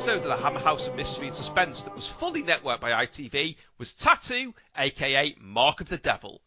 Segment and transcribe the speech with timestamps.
[0.00, 3.56] episode of the Hammer House of Mystery and Suspense that was fully networked by ITV
[3.76, 6.40] was Tattoo, aka Mark of the Devil.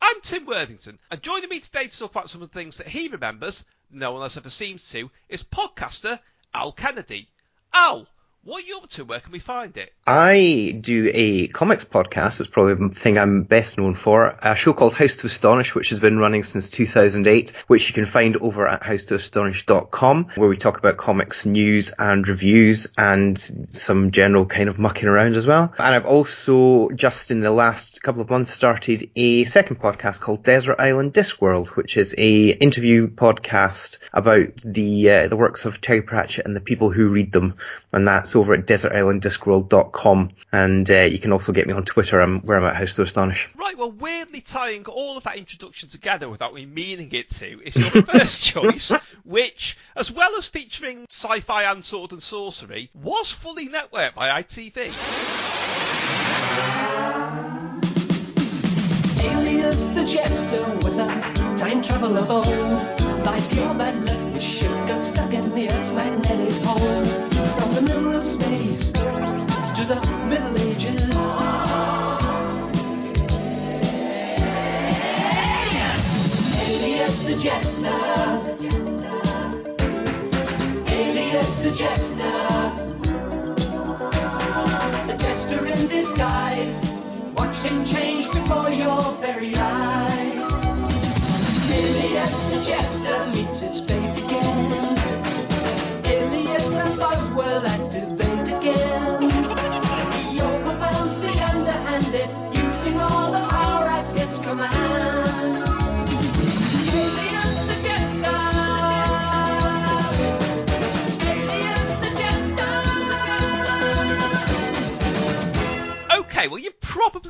[0.00, 2.86] I'm Tim Worthington, and joining me today to talk about some of the things that
[2.86, 6.20] he remembers, no one else ever seems to, is podcaster
[6.54, 7.26] Al Kennedy.
[7.72, 8.06] Al,
[8.42, 9.04] what are you up to?
[9.04, 9.92] Where can we find it?
[10.06, 12.38] I do a comics podcast.
[12.38, 14.34] That's probably the thing I'm best known for.
[14.42, 18.06] A show called House to Astonish, which has been running since 2008, which you can
[18.06, 24.46] find over at housetoastonish.com, where we talk about comics news and reviews and some general
[24.46, 25.74] kind of mucking around as well.
[25.78, 30.44] And I've also just in the last couple of months started a second podcast called
[30.44, 36.00] Desert Island Discworld, which is a interview podcast about the uh, the works of Terry
[36.00, 37.56] Pratchett and the people who read them,
[37.92, 40.30] and that's that's over at desertislanddiscworld.com.
[40.52, 43.02] And uh, you can also get me on Twitter I'm, where I'm at House to
[43.02, 43.48] Astonish.
[43.56, 47.76] Right, well, weirdly tying all of that introduction together without me meaning it to is
[47.76, 48.92] your first choice,
[49.24, 54.90] which, as well as featuring sci-fi and sword and sorcery, was fully networked by ITV.
[59.22, 61.06] Alias the Jester was a
[61.56, 63.09] time traveler bold.
[63.24, 67.04] Bad luck, the ship got stuck in the Earth's magnetic pole.
[67.04, 71.28] From the middle of space to the Middle Ages.
[76.68, 78.00] Alias the Jester.
[80.88, 82.22] Alias the Jester.
[85.06, 86.92] The Jester in disguise.
[87.36, 90.39] Watch him change before your very eyes.
[92.20, 94.99] Alias the jester meets his fate again.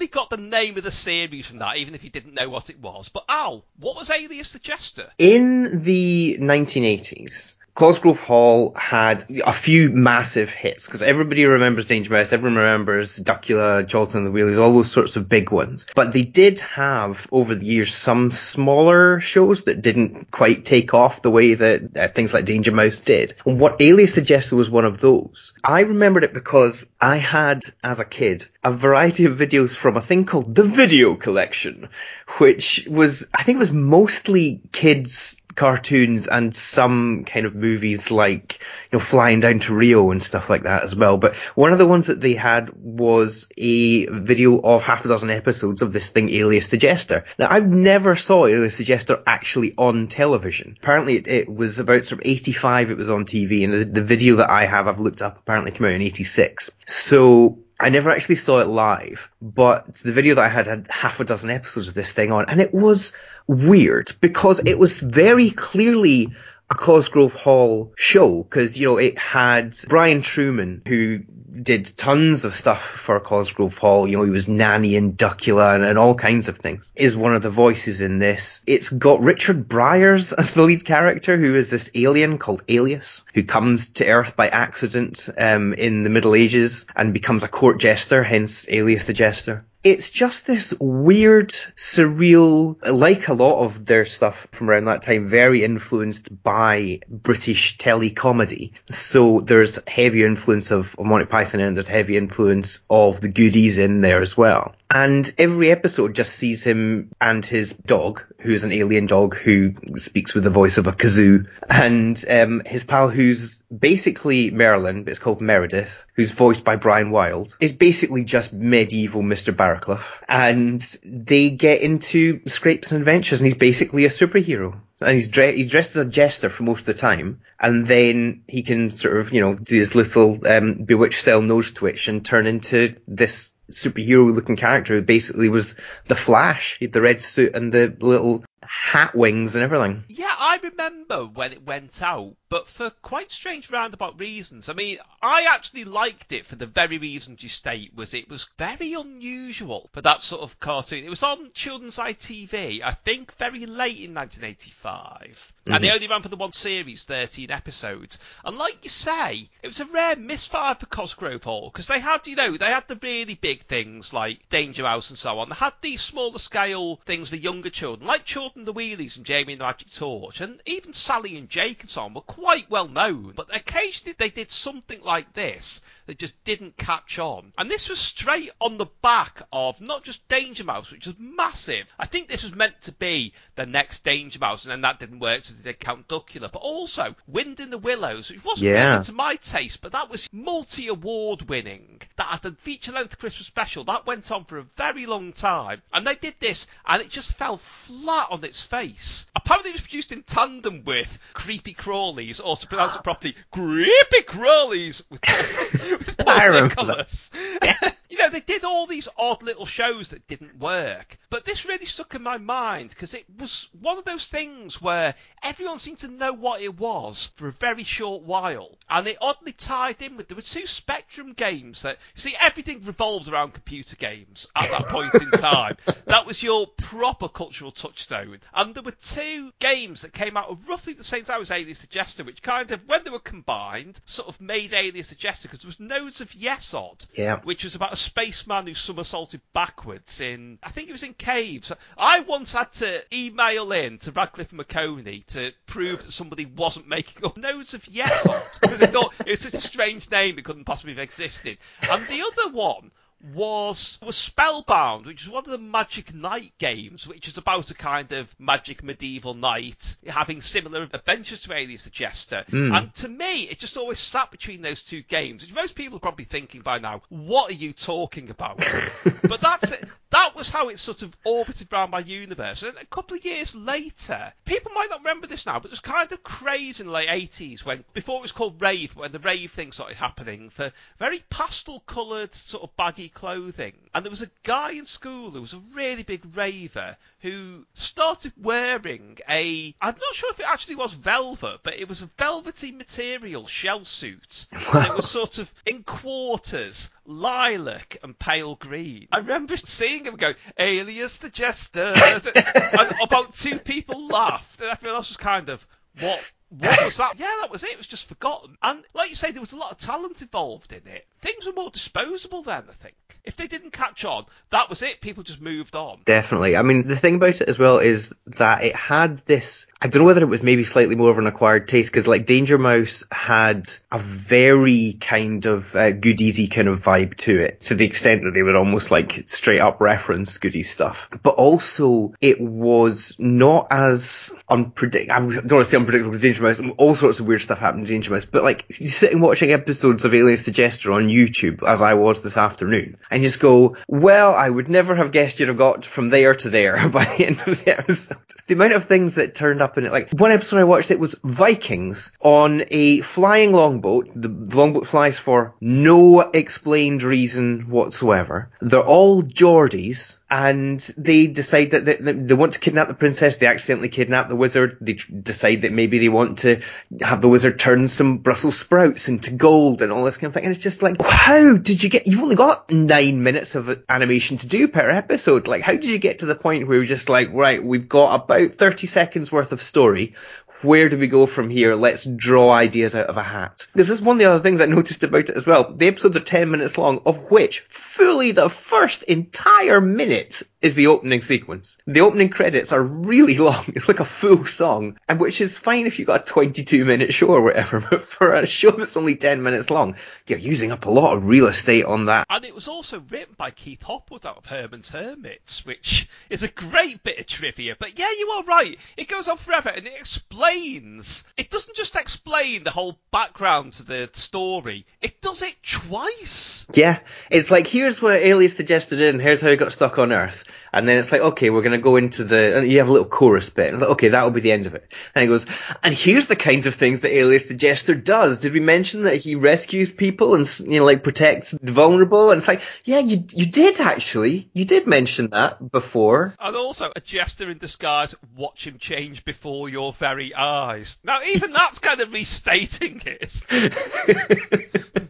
[0.07, 2.81] Got the name of the series from that, even if you didn't know what it
[2.81, 3.09] was.
[3.09, 5.11] But Al, what was Alias the Jester?
[5.19, 12.31] In the 1980s, Cosgrove Hall had a few massive hits because everybody remembers Danger Mouse,
[12.31, 15.87] everyone remembers Duckula, Chorlton and the Wheelies, all those sorts of big ones.
[15.95, 21.23] But they did have over the years some smaller shows that didn't quite take off
[21.23, 23.33] the way that uh, things like Danger Mouse did.
[23.47, 25.55] And what Alias Jester was one of those.
[25.65, 30.03] I remembered it because I had, as a kid, a variety of videos from a
[30.03, 31.89] thing called the Video Collection,
[32.37, 38.61] which was, I think it was mostly kids cartoons and some kind of movies like,
[38.91, 41.17] you know, flying down to Rio and stuff like that as well.
[41.17, 45.31] But one of the ones that they had was a video of half a dozen
[45.31, 47.25] episodes of this thing, Alias the Jester.
[47.39, 50.77] Now, I've never saw Alias the Jester actually on television.
[50.81, 54.03] Apparently it, it was about sort of 85 it was on TV and the, the
[54.03, 56.71] video that I have, I've looked up, apparently came out in 86.
[56.87, 61.19] So I never actually saw it live, but the video that I had had half
[61.21, 63.15] a dozen episodes of this thing on, and it was
[63.51, 66.33] weird because it was very clearly
[66.71, 71.25] a Cosgrove Hall show because, you know, it had Brian Trueman, who
[71.63, 74.09] did tons of stuff for Cosgrove Hall.
[74.09, 76.93] You know, he was Nanny and Duckula and, and, all kinds of things.
[76.97, 78.63] Is one of the voices in this.
[78.67, 83.43] It's got Richard Briers as the lead character, who is this alien called Alias, who
[83.43, 88.23] comes to Earth by accident um, in the Middle Ages and becomes a court jester,
[88.23, 94.47] hence Alias the Jester it's just this weird, surreal, like a lot of their stuff
[94.53, 98.73] from around that time, very influenced by British telecomedy.
[98.89, 104.01] So there's heavy influence of, Monty Python and there's heavy influence of the goodies in
[104.01, 104.75] there as well.
[104.93, 110.35] And every episode just sees him and his dog, who's an alien dog who speaks
[110.35, 115.21] with the voice of a kazoo, and um, his pal, who's basically Merlin, but it's
[115.21, 119.55] called Meredith, who's voiced by Brian Wilde, is basically just medieval Mr.
[119.55, 120.03] Barraclough.
[120.29, 124.81] And they get into scrapes and adventures, and he's basically a superhero.
[125.01, 128.43] And he's, dre- he's dressed as a jester for most of the time, and then
[128.47, 132.25] he can sort of, you know, do his little um, bewitched style nose twitch and
[132.25, 135.75] turn into this superhero looking character who basically was
[136.07, 136.77] the Flash.
[136.79, 140.05] He had the red suit and the little hat wings and everything.
[140.09, 144.69] Yeah, I remember when it went out, but for quite strange roundabout reasons.
[144.69, 148.49] I mean, I actually liked it for the very reasons you state was it was
[148.59, 151.05] very unusual for that sort of cartoon.
[151.05, 155.53] It was on children's ITV, I think very late in 1985.
[155.65, 155.75] Mm-hmm.
[155.75, 158.19] And they only ran for the one series, 13 episodes.
[158.45, 162.27] And like you say, it was a rare misfire for Cosgrove Hall, because they had,
[162.27, 165.49] you know, they had the really big things like Danger Mouse and so on.
[165.49, 169.25] They had these smaller scale things for younger children, like Children Jordan the Wheelies and
[169.25, 172.69] Jamie and the Magic Torch, and even Sally and Jake and so on were quite
[172.69, 173.33] well known.
[173.37, 175.81] But occasionally they did something like this
[176.11, 177.53] that just didn't catch on.
[177.57, 181.87] And this was straight on the back of not just Danger Mouse, which was massive.
[182.01, 185.21] I think this was meant to be the next Danger Mouse, and then that didn't
[185.21, 186.51] work, so they did Count Duckula.
[186.51, 188.95] But also Wind in the Willows, which wasn't Yeah.
[188.95, 192.03] really to my taste, but that was multi-award winning.
[192.17, 196.05] That had a feature-length Christmas special that went on for a very long time, and
[196.05, 199.27] they did this, and it just fell flat on its face.
[199.37, 204.23] Apparently, it was produced in tandem with Creepy Crawlies, or to pronounce it properly, Creepy
[204.23, 205.21] Crawlies with
[206.01, 207.31] Paul, with Paul I remember Nicholas.
[208.11, 211.87] you know, they did all these odd little shows that didn't work, but this really
[211.87, 216.09] stuck in my mind because it was one of those things where everyone seemed to
[216.09, 220.29] know what it was for a very short while, and it oddly tied in with
[220.29, 224.85] there were two Spectrum games that you see everything revolved around computer games at that
[224.87, 225.77] point in time.
[226.07, 230.69] That was your proper cultural touchstone, and there were two games that came out of
[230.69, 234.01] roughly the same time as Alias the Jester, which kind of when they were combined
[234.05, 237.41] sort of made Alias the Jester because there was nodes of Yesod Yeah.
[237.41, 241.73] which was about a spaceman who somersaulted backwards in, I think it was in caves.
[241.99, 247.25] I once had to email in to Radcliffe Maconie to prove that somebody wasn't making
[247.27, 250.65] up nodes of Yesod because they thought it was such a strange name it couldn't
[250.65, 251.59] possibly have existed.
[251.91, 252.91] And the other one
[253.23, 257.75] was was Spellbound, which is one of the Magic Knight games, which is about a
[257.75, 262.45] kind of magic medieval knight having similar adventures to Alias the Jester.
[262.49, 262.73] Hmm.
[262.73, 266.01] And to me, it just always sat between those two games, which most people are
[266.01, 268.59] probably thinking by now, what are you talking about?
[269.29, 269.85] but that's it.
[270.11, 272.63] That was how it sort of orbited around my universe.
[272.63, 275.81] And a couple of years later, people might not remember this now, but it was
[275.81, 279.21] kind of crazy in the late 80s when, before it was called rave, when the
[279.21, 283.75] rave thing started happening for very pastel coloured sort of baggy clothing.
[283.95, 288.33] And there was a guy in school who was a really big raver who started
[288.41, 292.73] wearing a, I'm not sure if it actually was velvet, but it was a velvety
[292.73, 294.47] material shell suit.
[294.73, 299.09] And it was sort of in quarters, lilac and pale green.
[299.13, 301.93] I remember seeing him go, alias the jester.
[301.95, 305.67] and about two people laughed, and everyone else was kind of,
[305.99, 306.23] what?
[306.51, 307.19] What was that?
[307.19, 307.71] Yeah, that was it.
[307.71, 308.57] It was just forgotten.
[308.63, 311.07] And like you say, there was a lot of talent involved in it.
[311.21, 312.95] Things were more disposable then, I think.
[313.25, 315.01] If they didn't catch on, that was it.
[315.01, 316.01] People just moved on.
[316.07, 316.57] Definitely.
[316.57, 319.67] I mean, the thing about it as well is that it had this.
[319.83, 322.25] I don't know whether it was maybe slightly more of an acquired taste because, like,
[322.25, 327.85] Danger Mouse had a very kind of uh, kind of vibe to it, to the
[327.85, 331.09] extent that they would almost like straight up reference goody stuff.
[331.23, 335.13] But also, it was not as unpredictable.
[335.13, 337.87] I don't want to say unpredictable because Danger Mouse, all sorts of weird stuff happened
[337.87, 338.25] to Danger Mouse.
[338.25, 342.37] But like, sitting watching episodes of Alias the Jester on YouTube, as I was this
[342.37, 346.35] afternoon, and just go, well, I would never have guessed you'd have got from there
[346.35, 348.19] to there by the end of the episode.
[348.47, 351.01] The amount of things that turned up in it, like one episode I watched, it
[351.01, 354.11] was Vikings on a flying longboat.
[354.15, 358.51] The longboat flies for no explained reason whatsoever.
[358.61, 360.19] They're all Geordies.
[360.31, 363.39] And they decide that they, they want to kidnap the princess.
[363.39, 364.79] They accidentally kidnap the wizard.
[364.81, 366.61] They decide that maybe they want to
[367.01, 370.45] have the wizard turn some Brussels sprouts into gold and all this kind of thing.
[370.45, 372.07] And it's just like, how did you get?
[372.07, 375.49] You've only got nine minutes of animation to do per episode.
[375.49, 378.25] Like, how did you get to the point where you're just like, right, we've got
[378.25, 380.15] about thirty seconds worth of story.
[380.63, 381.75] Where do we go from here?
[381.75, 383.67] Let's draw ideas out of a hat.
[383.73, 385.73] This is one of the other things I noticed about it as well.
[385.73, 390.89] The episodes are 10 minutes long, of which fully the first entire minute is the
[390.89, 391.79] opening sequence.
[391.87, 393.65] The opening credits are really long.
[393.69, 397.15] It's like a full song, and which is fine if you've got a 22 minute
[397.15, 400.85] show or whatever, but for a show that's only 10 minutes long, you're using up
[400.85, 402.27] a lot of real estate on that.
[402.29, 406.49] And it was also written by Keith Hopwood out of Herman's Hermits, which is a
[406.49, 407.77] great bit of trivia.
[407.79, 408.79] But yeah, you are right.
[408.99, 410.50] It goes on forever and it explains.
[410.53, 416.67] It doesn't just explain the whole background to the story, it does it twice.
[416.75, 416.99] Yeah,
[417.31, 420.89] it's like here's what Alias suggested in, here's how he got stuck on Earth, and
[420.89, 423.75] then it's like okay, we're gonna go into the, you have a little chorus bit,
[423.75, 425.47] like okay, that'll be the end of it, and he goes,
[425.83, 428.39] and here's the kinds of things that Alias the Jester does.
[428.39, 432.31] Did we mention that he rescues people and you know like protects the vulnerable?
[432.31, 436.35] And it's like, yeah, you you did actually, you did mention that before.
[436.39, 440.99] And also, a jester in disguise, watch him change before your very eyes.
[441.05, 443.45] Now, even that's kind of restating it.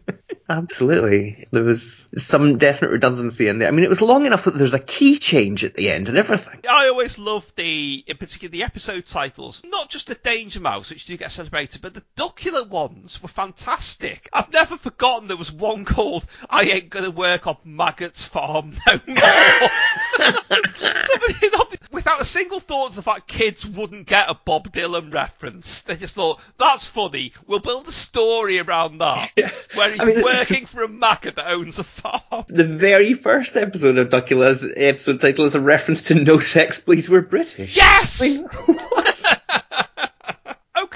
[0.51, 1.47] Absolutely.
[1.51, 3.69] There was some definite redundancy in there.
[3.69, 6.17] I mean, it was long enough that there's a key change at the end and
[6.17, 6.59] everything.
[6.69, 9.63] I always loved the, in particular, the episode titles.
[9.65, 14.27] Not just the Danger Mouse, which do get celebrated, but the Duckula ones were fantastic.
[14.33, 18.99] I've never forgotten there was one called I Ain't Gonna Work on Maggot's Farm No
[19.07, 19.17] More.
[20.75, 21.47] Somebody
[21.91, 25.81] without a single thought of the fact kids wouldn't get a Bob Dylan reference.
[25.81, 29.31] They just thought, that's funny, we'll build a story around that.
[29.37, 29.51] Yeah.
[29.75, 32.45] Where he's I mean- working for a macker that owns a farm.
[32.47, 37.09] The very first episode of Duckula's episode title is a reference to No Sex, Please,
[37.09, 37.75] We're British.
[37.75, 38.21] Yes!
[38.21, 39.89] I mean, what?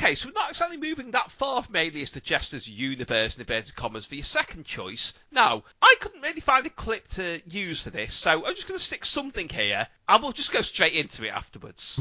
[0.05, 3.75] Okay, so we're not exactly moving that far from Alias to Jester's universe in inverted
[3.75, 5.13] commas for your second choice.
[5.31, 8.77] Now, I couldn't really find a clip to use for this, so I'm just going
[8.77, 11.97] to stick something here, and we'll just go straight into it afterwards.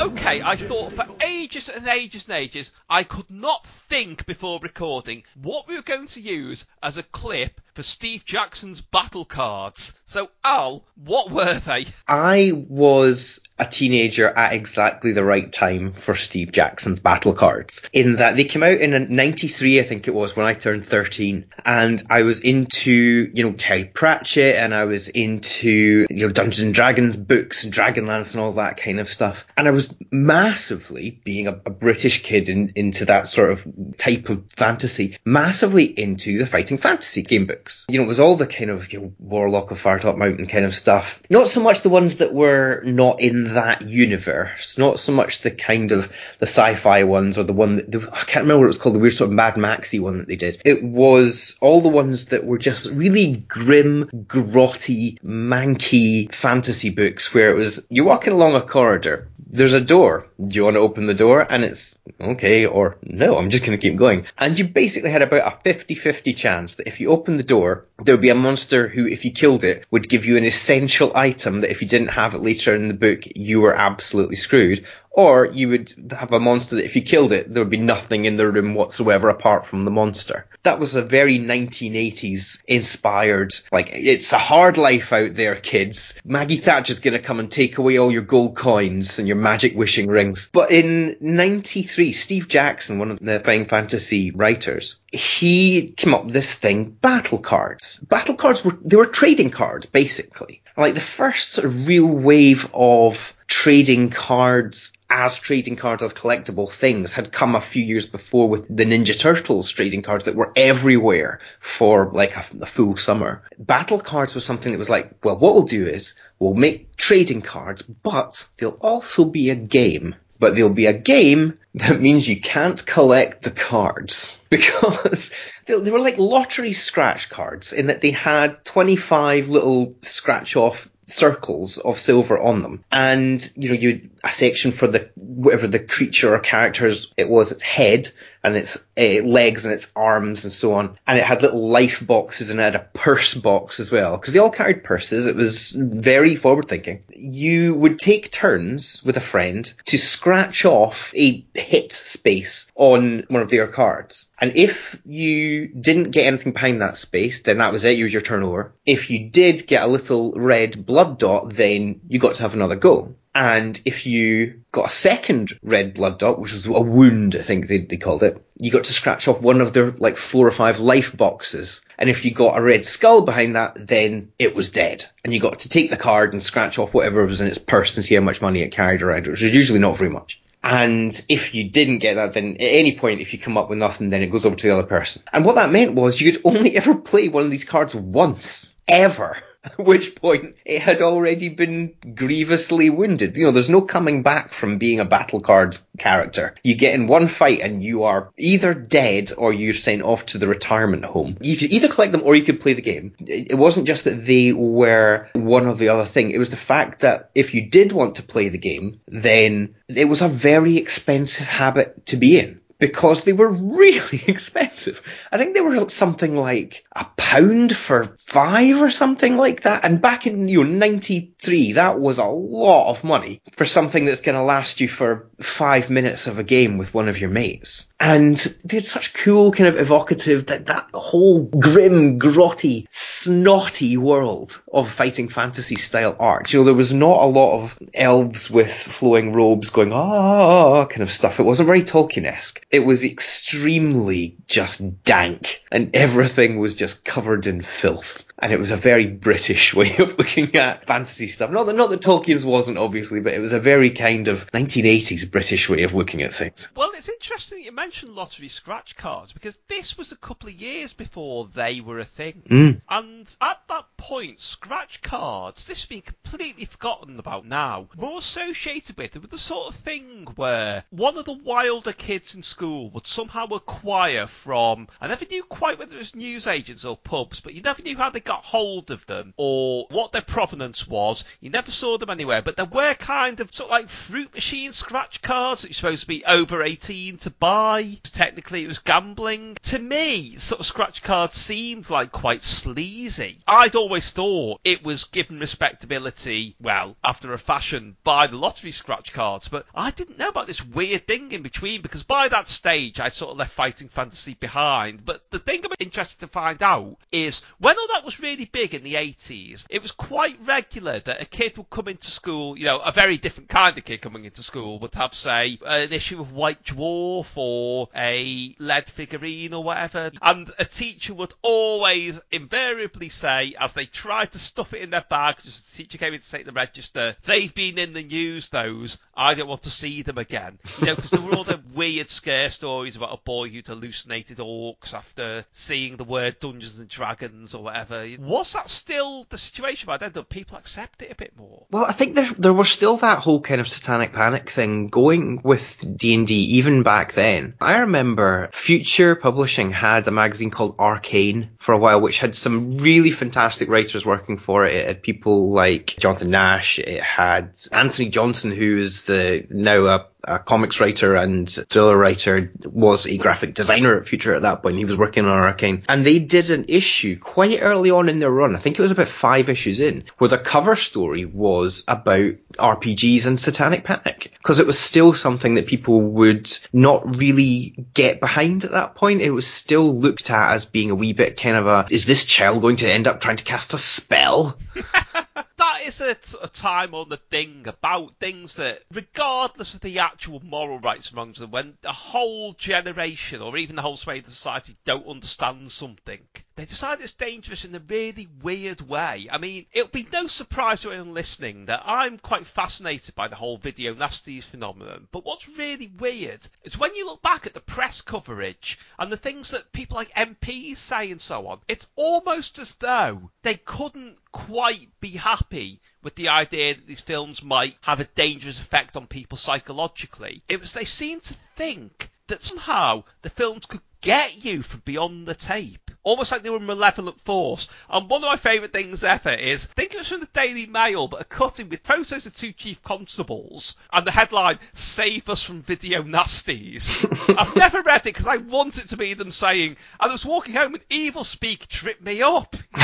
[0.00, 5.24] Okay, I thought for ages and ages and ages, I could not think before recording
[5.40, 9.92] what we were going to use as a clip for Steve Jackson's battle cards.
[10.06, 11.86] So, Al, what were they?
[12.06, 17.82] I was a teenager at exactly the right time for Steve Jackson's battle cards.
[17.92, 21.46] In that they came out in 93, I think it was, when I turned 13.
[21.64, 26.60] And I was into, you know, Terry Pratchett and I was into, you know, Dungeons
[26.60, 29.46] and Dragons books and Dragonlance and all that kind of stuff.
[29.56, 33.66] And I was massively, being a, a British kid in, into that sort of
[33.96, 37.86] type of fantasy, massively into the fighting fantasy game books.
[37.88, 40.64] You know, it was all the kind of, you know, Warlock of Firetop Mountain kind
[40.64, 41.22] of stuff.
[41.30, 45.50] Not so much the ones that were not in that universe, not so much the
[45.50, 48.68] kind of the sci-fi ones or the one that, the, I can't remember what it
[48.68, 50.60] was called, the weird sort of Mad Maxy one that they did.
[50.64, 57.50] It was all the ones that were just really grim, grotty, manky fantasy books where
[57.50, 60.26] it was, you're walking along a corridor, there's a door.
[60.42, 61.46] Do you want to open the door?
[61.48, 64.26] And it's okay, or no, I'm just going to keep going.
[64.36, 68.14] And you basically had about a 50-50 chance that if you opened the door, there
[68.14, 71.60] would be a monster who, if you killed it, would give you an essential item
[71.60, 74.84] that if you didn't have it later in the book, you were absolutely screwed.
[75.16, 78.24] Or you would have a monster that if you killed it, there would be nothing
[78.24, 80.46] in the room whatsoever apart from the monster.
[80.64, 86.14] That was a very 1980s inspired, like, it's a hard life out there, kids.
[86.24, 90.08] Maggie Thatcher's gonna come and take away all your gold coins and your magic wishing
[90.08, 90.50] rings.
[90.52, 96.34] But in 93, Steve Jackson, one of the Fighting Fantasy writers, he came up with
[96.34, 98.00] this thing, battle cards.
[98.00, 100.62] Battle cards were, they were trading cards, basically.
[100.76, 106.68] Like the first sort of real wave of trading cards as trading cards as collectible
[106.68, 110.52] things had come a few years before with the Ninja Turtles trading cards that were
[110.56, 113.44] everywhere for like a, a full summer.
[113.56, 117.42] Battle cards was something that was like, well, what we'll do is we'll make trading
[117.42, 120.16] cards, but they'll also be a game.
[120.40, 125.30] But there'll be a game that means you can't collect the cards because
[125.66, 130.88] they, they were like lottery scratch cards in that they had 25 little scratch off
[131.06, 132.84] circles of silver on them.
[132.92, 137.52] And you know you a section for the whatever the creature or characters it was
[137.52, 138.10] its head
[138.42, 140.98] and its uh, legs and its arms and so on.
[141.06, 144.32] And it had little life boxes and it had a purse box as well because
[144.32, 145.26] they all carried purses.
[145.26, 151.12] It was very forward thinking you would take turns with a friend to scratch off
[151.14, 154.28] a hit space on one of their cards.
[154.40, 157.98] And if you didn't get anything behind that space then that was it.
[157.98, 158.72] You was your turn over.
[158.86, 162.76] If you did get a little red blood dot then you got to have another
[162.76, 167.42] go and if you got a second red blood dot, which was a wound, I
[167.42, 170.46] think they, they called it, you got to scratch off one of their like four
[170.46, 171.80] or five life boxes.
[171.98, 175.04] And if you got a red skull behind that, then it was dead.
[175.24, 177.96] And you got to take the card and scratch off whatever was in its purse
[177.96, 180.40] and see how much money it carried around, which was usually not very much.
[180.62, 183.78] And if you didn't get that, then at any point, if you come up with
[183.78, 185.22] nothing, then it goes over to the other person.
[185.32, 188.72] And what that meant was you could only ever play one of these cards once.
[188.86, 189.36] Ever.
[189.64, 193.36] At which point it had already been grievously wounded.
[193.36, 196.54] You know, there's no coming back from being a battle cards character.
[196.62, 200.38] You get in one fight and you are either dead or you're sent off to
[200.38, 201.38] the retirement home.
[201.40, 203.14] You could either collect them or you could play the game.
[203.18, 206.30] It wasn't just that they were one or the other thing.
[206.30, 210.08] It was the fact that if you did want to play the game, then it
[210.08, 215.02] was a very expensive habit to be in because they were really expensive.
[215.30, 219.84] I think they were something like a pound for five or something like that.
[219.84, 224.20] And back in you know, 93, that was a lot of money for something that's
[224.20, 227.88] going to last you for five minutes of a game with one of your mates.
[227.98, 234.60] And they had such cool, kind of evocative, that, that whole grim, grotty, snotty world
[234.70, 236.52] of fighting fantasy style art.
[236.52, 241.02] You know, there was not a lot of elves with flowing robes going, ah, kind
[241.02, 241.40] of stuff.
[241.40, 242.63] It wasn't very Tolkien-esque.
[242.74, 248.26] It was extremely just dank and everything was just covered in filth.
[248.36, 251.52] And it was a very British way of looking at fantasy stuff.
[251.52, 255.30] Not that, not that Tolkien's wasn't, obviously, but it was a very kind of 1980s
[255.30, 256.68] British way of looking at things.
[256.74, 260.56] Well, it's interesting that you mentioned lottery scratch cards because this was a couple of
[260.56, 262.42] years before they were a thing.
[262.48, 262.80] Mm.
[262.88, 268.98] And at that point, scratch cards, this has been completely forgotten about now, more associated
[268.98, 272.90] with, it with the sort of thing where one of the wilder kids in school
[272.90, 277.54] would somehow acquire from, I never knew quite whether it was newsagents or pubs, but
[277.54, 281.24] you never knew how they got hold of them or what their provenance was.
[281.40, 284.74] You never saw them anywhere, but there were kind of sort of like fruit machine
[284.74, 287.96] scratch cards that you're supposed to be over 18 to buy.
[288.02, 289.56] Technically, it was gambling.
[289.62, 293.38] To me, sort of scratch cards seemed like quite sleazy.
[293.46, 299.12] I'd always thought it was given respectability, well, after a fashion, by the lottery scratch
[299.12, 303.00] cards, but I didn't know about this weird thing in between because by that stage
[303.00, 305.04] I sort of left fighting fantasy behind.
[305.04, 308.74] But the thing I'm interested to find out is when all that was really big
[308.74, 312.64] in the 80s, it was quite regular that a kid would come into school, you
[312.64, 316.20] know, a very different kind of kid coming into school would have, say, an issue
[316.20, 323.08] of White Dwarf or a lead figurine or whatever, and a teacher would always invariably
[323.08, 326.20] say, as they tried to stuff it in their bag, just the teacher came in
[326.20, 330.02] to take the register, they've been in the news, those, I don't want to see
[330.02, 330.58] them again.
[330.80, 334.38] You know, because there were all the weird scare stories about a boy who'd hallucinated
[334.38, 338.06] orcs after seeing the word Dungeons and Dragons or whatever.
[338.18, 340.12] Was that still the situation by then?
[340.12, 341.66] Did people accept it a bit more?
[341.70, 345.40] Well, I think there there was still that whole kind of satanic panic thing going
[345.42, 347.54] with D and D even back then.
[347.60, 352.78] I remember Future Publishing had a magazine called Arcane for a while, which had some
[352.78, 354.74] really fantastic writers working for it.
[354.74, 356.78] It had people like Jonathan Nash.
[356.78, 362.50] It had Antony Johnston, who is the now a a comics writer and thriller writer,
[362.64, 364.76] was a graphic designer at Future at that point.
[364.76, 365.84] He was working on Arcane.
[365.88, 368.90] And they did an issue quite early on in their run, I think it was
[368.90, 374.32] about five issues in, where the cover story was about RPGs and Satanic Panic.
[374.34, 379.22] Because it was still something that people would not really get behind at that point.
[379.22, 382.24] It was still looked at as being a wee bit kind of a, is this
[382.24, 384.58] child going to end up trying to cast a spell?
[385.84, 390.40] that is a, a time on the thing about things that, regardless of the actual
[390.40, 394.76] moral rights and wrongs, when a whole generation or even the whole sway of society
[394.84, 399.26] don't understand something, they decide it's dangerous in a really weird way.
[399.30, 403.34] I mean, it'll be no surprise to anyone listening that I'm quite fascinated by the
[403.34, 405.08] whole video nasties phenomenon.
[405.10, 409.16] But what's really weird is when you look back at the press coverage and the
[409.16, 414.18] things that people like MPs say and so on, it's almost as though they couldn't
[414.30, 419.08] quite be happy with the idea that these films might have a dangerous effect on
[419.08, 420.44] people psychologically.
[420.48, 425.26] It was they seemed to think that somehow the films could get you from beyond
[425.26, 425.83] the tape.
[426.04, 427.66] Almost like they were a malevolent force.
[427.88, 430.66] And one of my favourite things ever is, I think it was from the Daily
[430.66, 435.42] Mail, but a cutting with photos of two chief constables and the headline, Save Us
[435.42, 436.90] from Video Nasties.
[437.38, 440.54] I've never read it because I want it to be them saying, I was walking
[440.54, 442.54] home and Evilspeak tripped me up.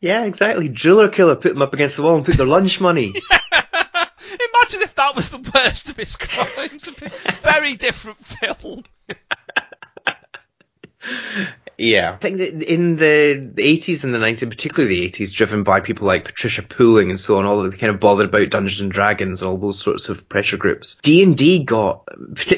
[0.00, 0.68] yeah, exactly.
[0.68, 3.14] Driller killer put them up against the wall and took their lunch money.
[3.52, 6.86] Imagine if that was the worst of his crimes.
[7.42, 8.84] Very different film.
[11.78, 15.62] Yeah, I think that in the, the 80s and the 90s, particularly the 80s, driven
[15.62, 18.80] by people like Patricia Pulling and so on, all that kind of bothered about Dungeons
[18.80, 20.96] and Dragons and all those sorts of pressure groups.
[21.02, 22.08] D&D got,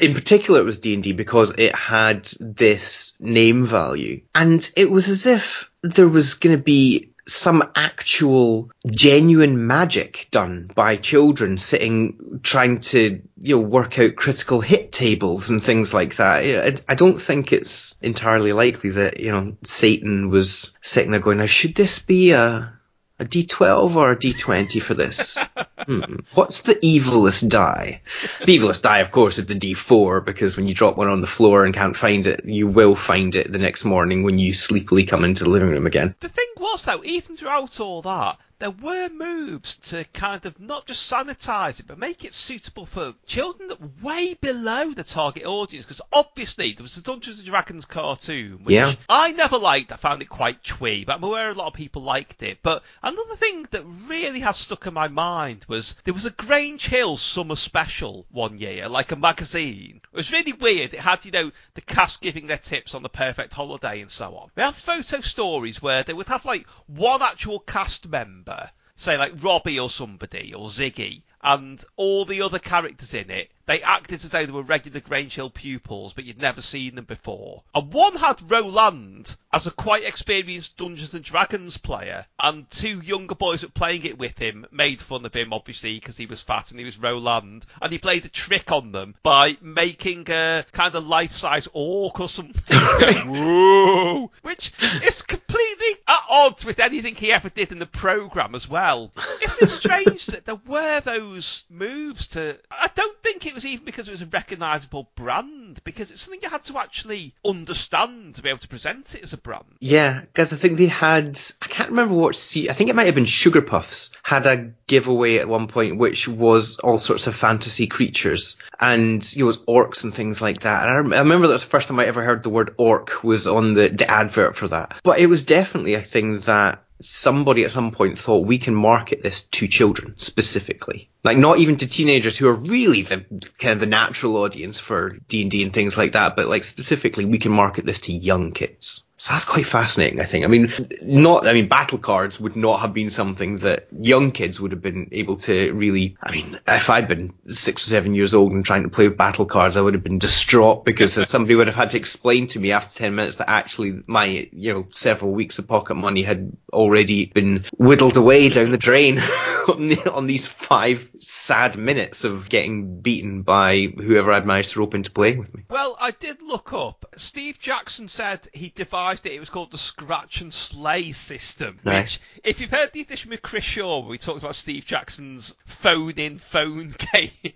[0.01, 4.21] in particular it was D&D because it had this name value.
[4.33, 10.69] And it was as if there was going to be some actual genuine magic done
[10.73, 16.17] by children sitting trying to you know work out critical hit tables and things like
[16.17, 16.43] that.
[16.87, 21.37] I, I don't think it's entirely likely that you know Satan was sitting there going,
[21.37, 22.78] "Now should this be a
[23.19, 25.37] a D12 or a D20 for this?
[25.79, 26.17] hmm.
[26.33, 28.01] What's the evilest die?
[28.45, 31.27] The evilest die, of course, is the D4 because when you drop one on the
[31.27, 35.05] floor and can't find it, you will find it the next morning when you sleepily
[35.05, 36.15] come into the living room again.
[36.19, 40.85] The thing was, though, even throughout all that, there were moves to kind of not
[40.85, 45.45] just sanitize it, but make it suitable for children that were way below the target
[45.45, 45.85] audience.
[45.85, 48.95] Because obviously there was the Dungeons and Dragons cartoon, which Yeah.
[49.07, 49.91] I never liked.
[49.91, 52.59] I found it quite twee, but I'm aware a lot of people liked it.
[52.61, 56.85] But another thing that really has stuck in my mind was there was a Grange
[56.87, 60.01] Hill summer special one year, like a magazine.
[60.11, 60.93] It was really weird.
[60.93, 64.35] It had, you know, the cast giving their tips on the perfect holiday and so
[64.35, 64.49] on.
[64.55, 68.48] We have photo stories where they would have like one actual cast member,
[68.95, 73.83] say like Robbie or somebody or Ziggy, and all the other characters in it, they
[73.83, 77.61] acted as though they were regular Grange Hill pupils, but you'd never seen them before.
[77.75, 83.35] And one had Roland as a quite experienced Dungeons and Dragons player, and two younger
[83.35, 86.41] boys that were playing it with him made fun of him, obviously, because he was
[86.41, 90.65] fat and he was Roland, and he played a trick on them by making a
[90.71, 92.63] kind of life-size orc or something.
[92.71, 94.31] Whoa!
[94.41, 94.71] Which
[95.03, 99.11] is completely at odds with anything he ever did in the program as well.
[99.43, 102.57] Isn't it strange that there were those moves to?
[102.71, 106.41] I don't think it was even because it was a recognisable brand, because it's something
[106.41, 109.65] you had to actually understand to be able to present it as a brand.
[109.79, 113.05] Yeah, because I think they had, I can't remember what, se- I think it might
[113.05, 117.35] have been Sugar Puffs, had a giveaway at one point which was all sorts of
[117.35, 120.87] fantasy creatures and, you know, orcs and things like that.
[120.87, 123.47] And I, I remember that's the first time I ever heard the word orc was
[123.47, 124.95] on the, the advert for that.
[125.03, 129.21] But it was definitely a thing that somebody at some point thought we can market
[129.21, 131.09] this to children specifically.
[131.23, 133.25] Like not even to teenagers who are really the
[133.57, 137.39] kind of the natural audience for D&D and things like that, but like specifically we
[137.39, 139.03] can market this to young kids.
[139.19, 140.45] So that's quite fascinating, I think.
[140.45, 144.61] I mean, not, I mean, battle cards would not have been something that young kids
[144.61, 148.33] would have been able to really, I mean, if I'd been six or seven years
[148.33, 151.55] old and trying to play with battle cards, I would have been distraught because somebody
[151.55, 154.87] would have had to explain to me after 10 minutes that actually my, you know,
[154.89, 159.19] several weeks of pocket money had already been whittled away down the drain
[159.67, 164.79] on, the, on these five sad minutes of getting beaten by whoever I'd managed to
[164.79, 165.63] rope into playing with me.
[165.69, 167.05] Well, I did look up.
[167.17, 168.69] Steve Jackson said he
[169.13, 169.25] it.
[169.25, 171.79] It was called the Scratch and Slay system.
[171.83, 172.19] Nice.
[172.19, 175.55] Which, if you've heard the edition with Chris Shaw, where we talked about Steve Jackson's
[175.65, 177.53] phone-in phone game.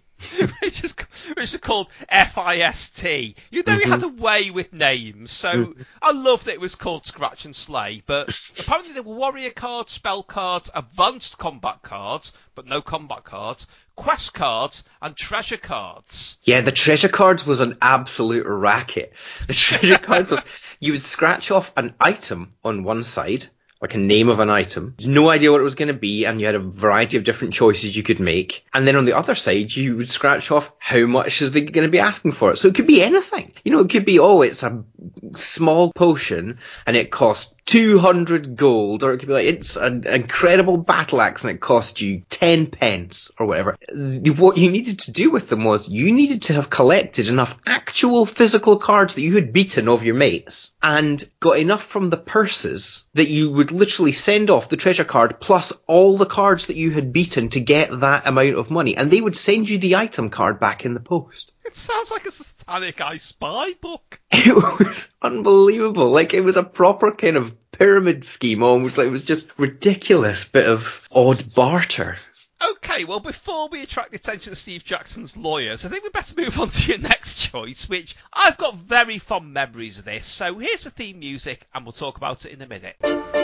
[0.62, 0.96] which is
[1.36, 3.04] which is called FIST.
[3.52, 3.92] You know he mm-hmm.
[3.92, 5.82] had a way with names, so mm-hmm.
[6.02, 8.04] I love that it was called Scratch and Slay.
[8.06, 13.68] But apparently there were warrior cards, spell cards, advanced combat cards, but no combat cards,
[13.96, 16.38] quest cards, and treasure cards.
[16.44, 19.14] Yeah, the treasure cards was an absolute racket.
[19.48, 20.46] The treasure cards was
[20.84, 23.46] you would scratch off an item on one side,
[23.84, 26.40] like a name of an item, no idea what it was going to be, and
[26.40, 28.66] you had a variety of different choices you could make.
[28.74, 31.86] And then on the other side, you would scratch off how much is they going
[31.86, 32.56] to be asking for it.
[32.56, 33.52] So it could be anything.
[33.66, 34.86] You know, it could be oh, it's a
[35.34, 40.78] small potion and it costs 200 gold, or it could be like it's an incredible
[40.78, 43.76] battle axe and it cost you 10 pence or whatever.
[43.94, 48.26] What you needed to do with them was you needed to have collected enough actual
[48.26, 53.04] physical cards that you had beaten of your mates and got enough from the purses
[53.14, 56.92] that you would literally send off the treasure card plus all the cards that you
[56.92, 60.30] had beaten to get that amount of money and they would send you the item
[60.30, 61.52] card back in the post.
[61.66, 64.20] It sounds like a satanic I Spy book.
[64.32, 66.12] It was unbelievable.
[66.12, 68.98] Like it was a proper kind of pyramid scheme almost.
[68.98, 72.18] Like it was just ridiculous bit of odd barter.
[72.64, 76.36] Okay, well, before we attract the attention of Steve Jackson's lawyers, I think we better
[76.38, 80.26] move on to your next choice, which I've got very fond memories of this.
[80.26, 83.43] So here's the theme music, and we'll talk about it in a minute.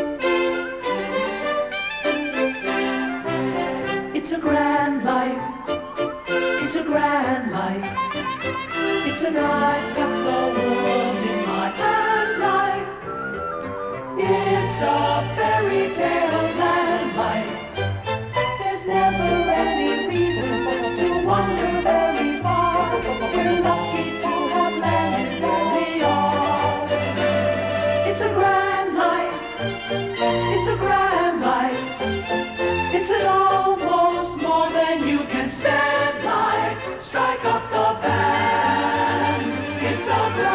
[4.29, 5.41] It's a grand life.
[6.61, 7.83] It's a grand life.
[9.07, 12.89] It's an I've got the world in my hand life.
[14.19, 17.57] It's a fairy tale land life.
[18.59, 23.01] There's never any reason to wander very far.
[23.33, 26.87] We're lucky to have landed where we are.
[28.07, 29.33] It's a grand life.
[30.53, 31.89] It's a grand life.
[32.93, 33.88] It's an you
[35.29, 35.99] can stand.
[37.01, 39.51] Strike up the band.
[39.81, 40.51] It's a grand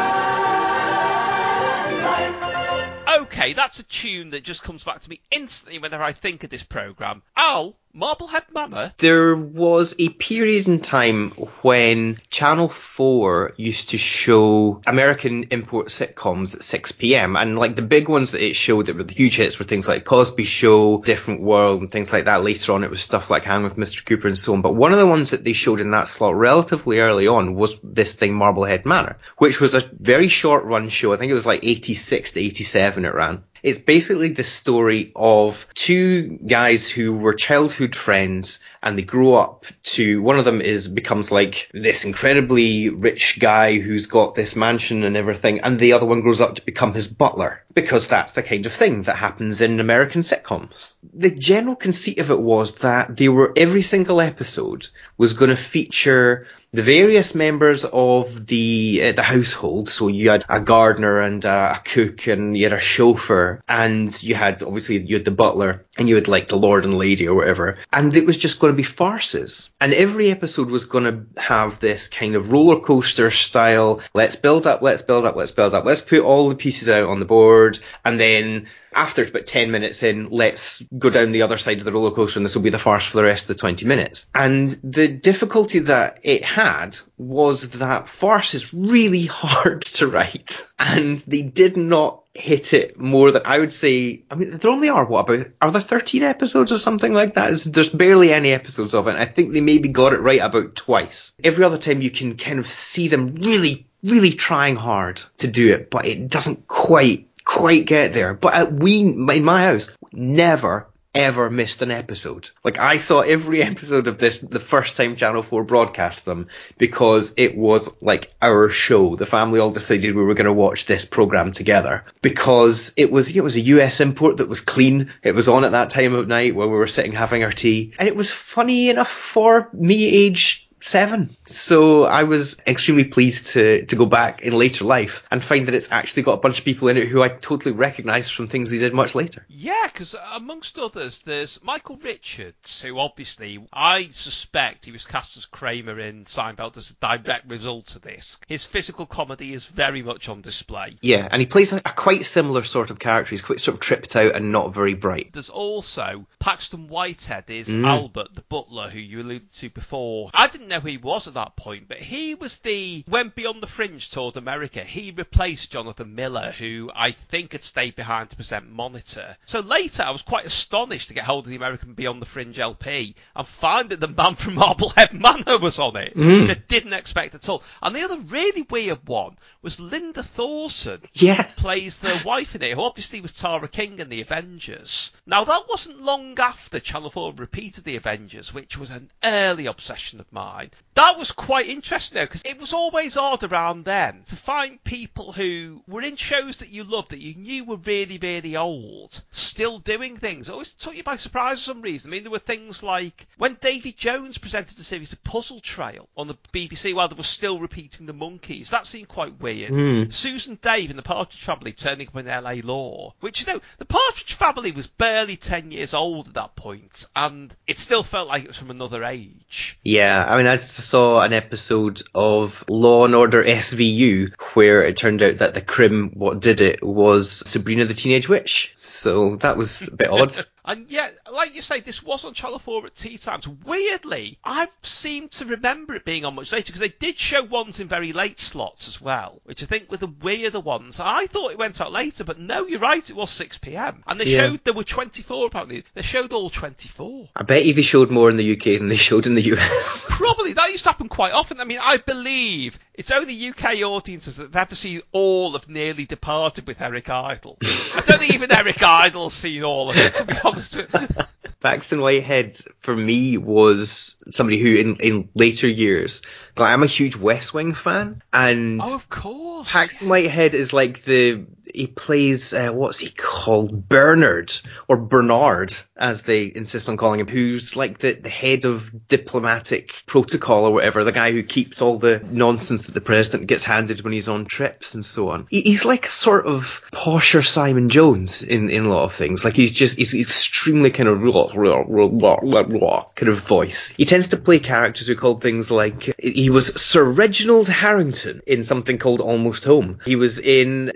[2.04, 3.22] life.
[3.22, 6.50] Okay, that's a tune that just comes back to me instantly whenever I think of
[6.50, 7.22] this programme.
[7.34, 8.92] Al, Marblehead Manor?
[8.98, 11.30] There was a period in time
[11.62, 18.09] when Channel 4 used to show American import sitcoms at 6pm, and like the big
[18.09, 21.42] ones that it showed that were the huge hits were things like Cosby Show, Different
[21.42, 22.42] World, and things like that.
[22.42, 24.04] Later on, it was stuff like Hang with Mr.
[24.04, 24.62] Cooper and so on.
[24.62, 27.78] But one of the ones that they showed in that slot relatively early on was
[27.85, 31.12] this thing, Marblehead Manor, which was a very short run show.
[31.12, 33.44] I think it was like 86 to 87 it ran.
[33.64, 39.64] It's basically the story of two guys who were childhood friends and they grow up
[39.94, 45.03] to one of them is becomes like this incredibly rich guy who's got this mansion
[45.03, 48.42] and everything and the other one grows up to become his butler because that's the
[48.42, 50.92] kind of thing that happens in American sitcoms.
[51.14, 55.57] The general conceit of it was that they were every single episode was going to
[55.57, 59.88] feature the various members of the uh, the household.
[59.88, 64.22] So you had a gardener and a, a cook, and you had a chauffeur, and
[64.22, 67.28] you had obviously you had the butler, and you had like the lord and lady
[67.28, 67.78] or whatever.
[67.92, 69.70] And it was just going to be farces.
[69.80, 74.00] And every episode was going to have this kind of roller coaster style.
[74.12, 75.85] Let's build up, let's build up, let's build up.
[75.85, 80.02] Let's put all the pieces out on the board, and then after about 10 minutes
[80.02, 82.70] in, let's go down the other side of the roller coaster and this will be
[82.70, 84.26] the farce for the rest of the 20 minutes.
[84.35, 91.18] And the difficulty that it had was that farce is really hard to write and
[91.20, 94.24] they did not hit it more than I would say.
[94.31, 97.53] I mean, there only are what about are there 13 episodes or something like that?
[97.53, 99.16] It's, there's barely any episodes of it.
[99.16, 101.33] I think they maybe got it right about twice.
[101.42, 105.72] Every other time you can kind of see them really, really trying hard to do
[105.72, 108.35] it, but it doesn't quite quite get there.
[108.35, 112.50] But we, in my house, never ever missed an episode.
[112.64, 116.48] Like I saw every episode of this the first time Channel 4 broadcast them
[116.79, 119.16] because it was like our show.
[119.16, 123.35] The family all decided we were going to watch this program together because it was
[123.35, 125.12] it was a US import that was clean.
[125.22, 127.92] It was on at that time of night where we were sitting having our tea
[127.98, 131.35] and it was funny enough for me age seven.
[131.47, 135.75] So I was extremely pleased to, to go back in later life and find that
[135.75, 138.70] it's actually got a bunch of people in it who I totally recognise from things
[138.70, 139.47] they did much later.
[139.49, 145.47] Yeah, because amongst others, there's Michael Richards, who obviously I suspect he was cast as
[145.47, 148.38] Kramer in Seinfeld as a direct result of this.
[148.47, 150.97] His physical comedy is very much on display.
[151.01, 153.31] Yeah, and he plays a, a quite similar sort of character.
[153.31, 155.31] He's quite sort of tripped out and not very bright.
[155.33, 157.87] There's also Paxton Whitehead is mm.
[157.87, 160.31] Albert, the butler who you alluded to before.
[160.35, 163.62] I didn't know who he was at that point, but he was the when Beyond
[163.62, 168.37] the Fringe toured America, he replaced Jonathan Miller, who I think had stayed behind to
[168.37, 169.37] present Monitor.
[169.46, 172.58] So later, I was quite astonished to get hold of the American Beyond the Fringe
[172.58, 176.42] LP and find that the man from Marblehead Manor was on it, hmm.
[176.42, 177.62] which I didn't expect at all.
[177.82, 181.02] And the other really weird one was Linda Thorson.
[181.12, 181.42] Yeah.
[181.56, 185.12] plays the wife in it, who obviously was Tara King in The Avengers.
[185.26, 190.20] Now, that wasn't long after Channel 4 repeated The Avengers, which was an early obsession
[190.20, 190.54] of mine.
[190.95, 195.33] That was quite interesting though, because it was always odd around then to find people
[195.33, 199.81] who were in shows that you loved, that you knew were really, really old, still
[199.81, 200.49] doing things.
[200.49, 202.11] It always took you by surprise for some reason.
[202.11, 206.09] I mean, there were things like when Davy Jones presented the series of Puzzle Trail
[206.17, 208.71] on the BBC while they were still repeating the Monkees.
[208.71, 209.71] That seemed quite weird.
[209.71, 210.11] Hmm.
[210.11, 213.85] Susan Dey and the Partridge Family turning up in LA Law, which you know, the
[213.85, 218.45] Partridge Family was barely 10 years old at that point, and it still felt like
[218.45, 219.79] it was from another age.
[219.83, 225.22] Yeah, I mean, I saw an episode of Law and Order SVU where it turned
[225.22, 228.72] out that the crim what did it was Sabrina the Teenage Witch.
[228.74, 230.46] So that was a bit odd.
[230.66, 233.46] And yet, like you say, this was on Channel 4 at tea times.
[233.46, 237.81] Weirdly, I've seemed to remember it being on much later because they did show ones
[237.81, 241.00] in very late slots as well, which I think were the weirder ones.
[241.00, 244.03] I thought it went out later, but no, you're right, it was 6 pm.
[244.07, 244.46] And they Yeah.
[244.48, 245.85] showed, there were 24 apparently.
[245.92, 247.29] They showed all 24.
[247.37, 250.07] I bet you they showed more in the UK than they showed in the US.
[250.09, 251.61] Probably that used to happen quite often.
[251.61, 256.07] I mean, I believe it's only UK audiences that have ever seen all of Nearly
[256.07, 257.59] Departed with Eric Idle.
[257.62, 261.29] I don't think even Eric Idle's seen all of it, to be honest with
[261.61, 266.21] Paxton Whitehead for me was somebody who in, in later years,
[266.59, 269.71] like I'm a huge West Wing fan and Oh, of course.
[269.71, 274.52] Paxton Whitehead is like the he plays uh, what's he called Bernard
[274.88, 280.02] or Bernard as they insist on calling him, who's like the, the head of diplomatic
[280.06, 284.02] protocol or whatever, the guy who keeps all the nonsense that the president gets handed
[284.02, 285.46] when he's on trips and so on.
[285.50, 289.44] He, he's like a sort of posher Simon Jones in, in a lot of things.
[289.44, 293.88] Like he's just he's extremely kind of raw, raw, raw, raw, raw, kind of voice.
[293.96, 298.64] He tends to play characters who called things like he was Sir Reginald Harrington in
[298.64, 299.98] something called Almost Home.
[300.04, 300.92] He was in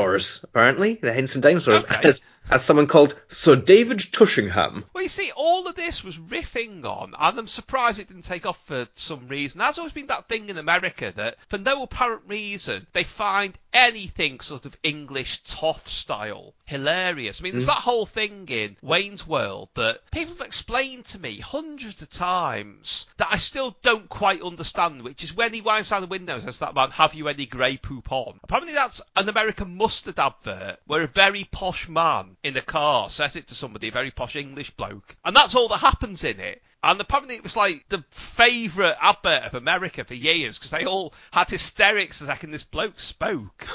[0.00, 2.08] Dinosaurs, apparently, the Henson Dinosaurs Okay.
[2.08, 4.84] as as someone called Sir David Tushingham.
[4.92, 8.44] Well, you see, all of this was riffing on, and I'm surprised it didn't take
[8.44, 9.58] off for some reason.
[9.58, 14.40] There's always been that thing in America that, for no apparent reason, they find anything
[14.40, 17.40] sort of English toff style hilarious.
[17.40, 17.68] I mean, there's mm.
[17.68, 23.06] that whole thing in Wayne's World that people have explained to me hundreds of times
[23.16, 26.44] that I still don't quite understand, which is when he winds down the window and
[26.44, 28.38] says that man, have you any Grey Poupon?
[28.42, 33.36] Apparently that's an American mustard advert where a very posh man in a car says
[33.36, 35.16] it to somebody, a very posh English bloke.
[35.24, 36.62] And that's all that happens in it.
[36.82, 41.12] And apparently it was like the favourite advert of America for years because they all
[41.30, 43.66] had hysterics as the second this bloke spoke.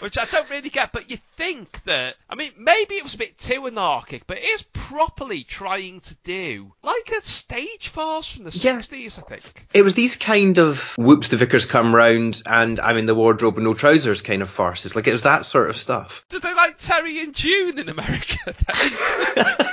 [0.00, 3.18] Which I don't really get, but you think that, I mean, maybe it was a
[3.18, 8.44] bit too anarchic, but it is properly trying to do like a stage farce from
[8.44, 8.78] the Yeah.
[8.78, 9.66] 60s, I think.
[9.74, 13.56] It was these kind of whoops the vicars come round and I'm in the wardrobe
[13.56, 14.96] and no trousers kind of farces.
[14.96, 16.24] Like it was that sort of stuff.
[16.30, 18.54] Did they like Terry and June in America?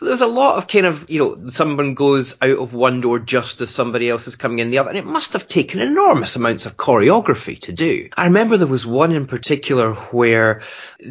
[0.00, 3.60] There's a lot of kind of, you know, someone goes out of one door just
[3.60, 6.66] as somebody else is coming in the other, and it must have taken enormous amounts
[6.66, 8.08] of choreography to do.
[8.16, 10.62] I remember there was one in particular where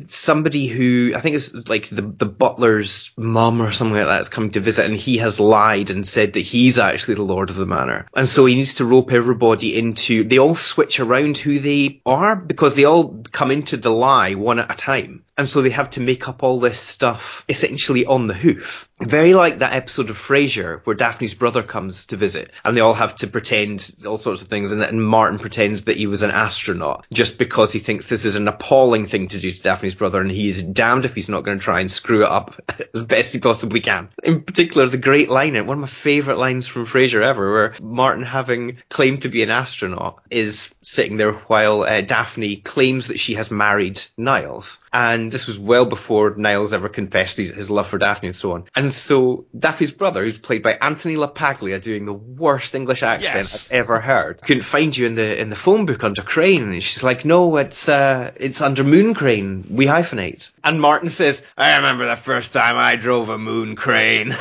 [0.08, 4.30] somebody who, I think it's like the, the butler's mum or something like that is
[4.30, 7.56] coming to visit, and he has lied and said that he's actually the lord of
[7.56, 8.08] the manor.
[8.15, 12.36] And so he needs to rope everybody into, they all switch around who they are
[12.36, 15.24] because they all come into the lie one at a time.
[15.38, 18.88] And so they have to make up all this stuff essentially on the hoof.
[19.06, 22.94] Very like that episode of Frasier where Daphne's brother comes to visit and they all
[22.94, 26.32] have to pretend all sorts of things and, and Martin pretends that he was an
[26.32, 30.22] astronaut just because he thinks this is an appalling thing to do to Daphne's brother
[30.22, 32.56] and he's damned if he's not going to try and screw it up
[32.94, 34.10] as best he possibly can.
[34.24, 38.24] In particular, the great line, one of my favourite lines from Frasier ever where Martin
[38.24, 43.36] having claimed to be an astronaut is sitting there while uh, Daphne claims that she
[43.36, 44.80] has married Niles.
[44.92, 48.54] And this was well before Niles ever confessed his, his love for Daphne and so
[48.54, 48.66] on.
[48.76, 53.71] And so Daphne's brother, who's played by Anthony LaPaglia, doing the worst English accent Yes.
[53.71, 56.63] I've ever heard, couldn't find you in the in the phone book under Crane.
[56.63, 59.65] And she's like, no, it's uh, it's under Moon Crane.
[59.69, 60.49] We hyphenate.
[60.63, 64.36] And Martin says, I remember the first time I drove a Moon Crane.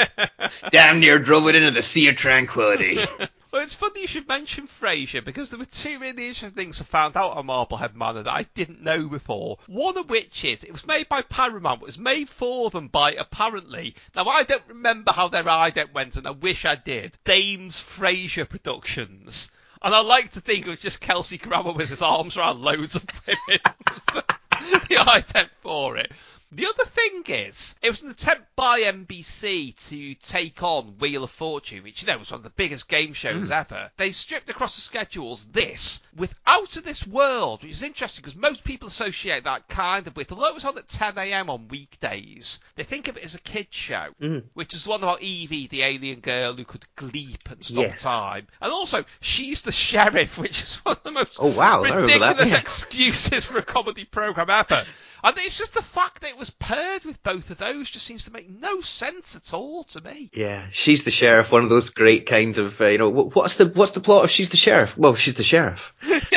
[0.70, 2.98] Damn near drove it into the Sea of Tranquility.
[3.52, 6.84] Well, it's funny you should mention Frasier because there were two really interesting things I
[6.84, 9.58] found out on Marblehead Manor that I didn't know before.
[9.66, 12.88] One of which is it was made by Paramount, but it was made for them
[12.88, 13.94] by apparently.
[14.16, 17.18] Now I don't remember how their ident went, and I wish I did.
[17.24, 19.50] Dames Frasier Productions.
[19.82, 22.96] And I like to think it was just Kelsey Grammer with his arms around loads
[22.96, 23.60] of women.
[24.88, 26.10] the ident for it.
[26.54, 31.30] The other thing is, it was an attempt by NBC to take on Wheel of
[31.30, 33.52] Fortune, which you know was one of the biggest game shows hmm.
[33.52, 33.90] ever.
[33.96, 38.36] They stripped across the schedules this with Out of This World, which is interesting because
[38.36, 41.48] most people associate that kind of with, although it was on at 10 a.m.
[41.48, 44.40] on weekdays, they think of it as a kids show, hmm.
[44.52, 48.02] which is one about Evie, the alien girl who could leap and stop Yes.
[48.02, 51.94] time, and also she's the sheriff, which is one of the most Oh, wow, I
[51.94, 52.58] remember that, ridiculous yeah.
[52.58, 54.84] excuses for a comedy program ever.
[55.24, 58.24] And it's just the fact that it was paired with both of those just seems
[58.24, 60.30] to make no sense at all to me.
[60.32, 61.52] Yeah, she's the sheriff.
[61.52, 64.30] One of those great kinds of, uh, you know, what's the what's the plot of
[64.30, 64.96] She's the Sheriff?
[64.96, 65.92] Well, she's the sheriff.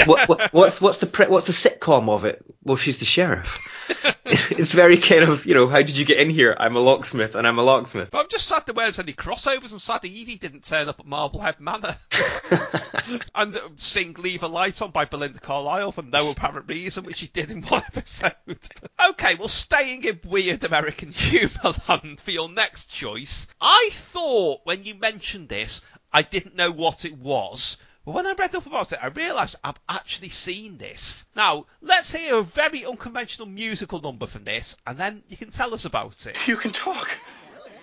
[0.05, 2.43] What, what, what's what's the pre- what's the sitcom of it?
[2.63, 3.59] Well, she's the sheriff.
[4.25, 6.55] it's very kind of, you know, how did you get in here?
[6.59, 8.09] I'm a locksmith, and I'm a locksmith.
[8.11, 9.71] But I'm just sad there weren't any crossovers.
[9.71, 11.95] I'm sad that Evie didn't turn up at Marblehead Manor
[13.35, 17.17] and uh, sing "Leave a Light On" by Belinda Carlisle for no apparent reason, which
[17.17, 18.33] she did in one episode.
[19.09, 24.83] okay, well, staying in weird American humour land for your next choice, I thought when
[24.83, 27.77] you mentioned this, I didn't know what it was.
[28.05, 31.25] But when I read up about it, I realised I've actually seen this.
[31.35, 35.73] Now, let's hear a very unconventional musical number from this, and then you can tell
[35.73, 36.37] us about it.
[36.47, 37.09] You can talk.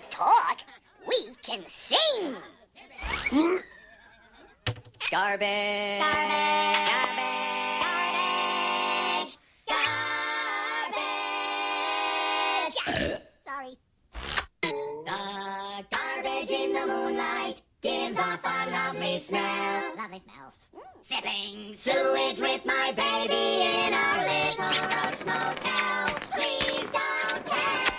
[0.09, 0.61] talk,
[1.05, 2.37] we can sing.
[5.11, 5.99] Garbage.
[5.99, 5.99] Garbage.
[9.67, 10.07] Garbage.
[12.85, 13.27] Garbage.
[13.45, 13.77] Sorry.
[14.61, 17.61] The garbage in the moonlight
[18.13, 19.95] gives off a lovely smell.
[19.97, 20.69] Lovely smells.
[21.01, 26.05] Sipping sewage with my baby in a little roach motel.
[26.33, 27.89] Please don't care.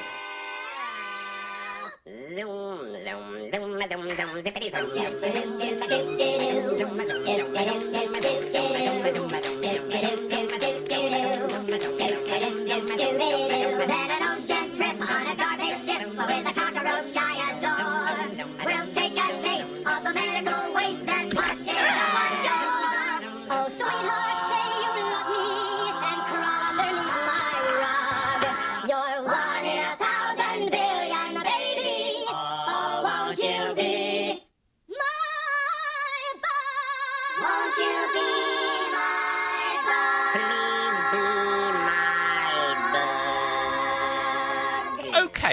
[2.36, 5.48] Zoom, zoom, zoom, zoom, zoom, zippity zoom, zoom, zoom,
[5.88, 6.18] zoom,
[6.78, 6.94] zoom,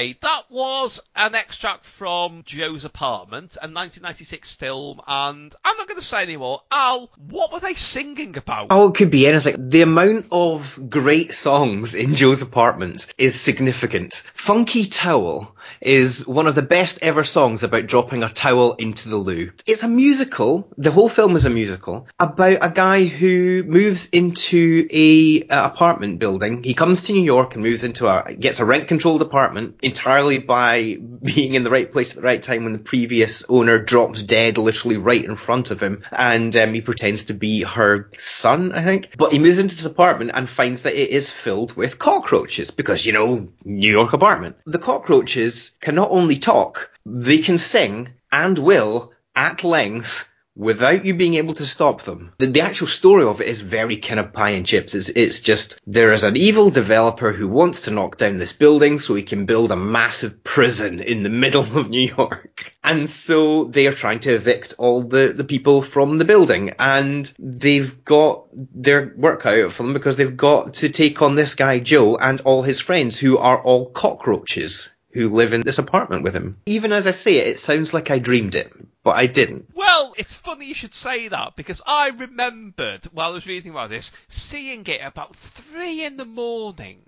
[0.01, 5.99] Okay, that was an extract from Joe's Apartment, a 1996 film, and I'm not going
[5.99, 6.63] to say anymore.
[6.71, 8.67] Al, what were they singing about?
[8.71, 9.69] Oh, it could be anything.
[9.69, 14.23] The amount of great songs in Joe's Apartment is significant.
[14.33, 19.17] Funky Towel is one of the best ever songs about dropping a towel into the
[19.17, 19.51] loo.
[19.65, 20.69] It's a musical.
[20.77, 26.19] The whole film is a musical about a guy who moves into a, uh, apartment
[26.19, 26.63] building.
[26.63, 30.37] He comes to New York and moves into a gets a rent controlled apartment entirely
[30.37, 34.23] by being in the right place at the right time when the previous owner drops
[34.23, 38.71] dead literally right in front of him and um, he pretends to be her son,
[38.71, 39.15] I think.
[39.17, 43.05] But he moves into this apartment and finds that it is filled with cockroaches because,
[43.05, 44.57] you know, New York apartment.
[44.65, 45.50] The cockroaches
[45.81, 51.53] can not only talk, they can sing and will at length without you being able
[51.53, 52.33] to stop them.
[52.37, 54.93] The, the actual story of it is very kind of pie and chips.
[54.93, 58.99] It's, it's just there is an evil developer who wants to knock down this building
[58.99, 62.73] so he can build a massive prison in the middle of New York.
[62.83, 67.31] And so they are trying to evict all the, the people from the building and
[67.37, 71.77] they've got their work out for them because they've got to take on this guy
[71.77, 76.35] Joe and all his friends who are all cockroaches who live in this apartment with
[76.35, 76.57] him.
[76.65, 79.69] Even as I say it, it sounds like I dreamed it, but I didn't.
[79.73, 83.89] Well, it's funny you should say that because I remembered while I was reading about
[83.89, 87.01] this, seeing it about three in the morning.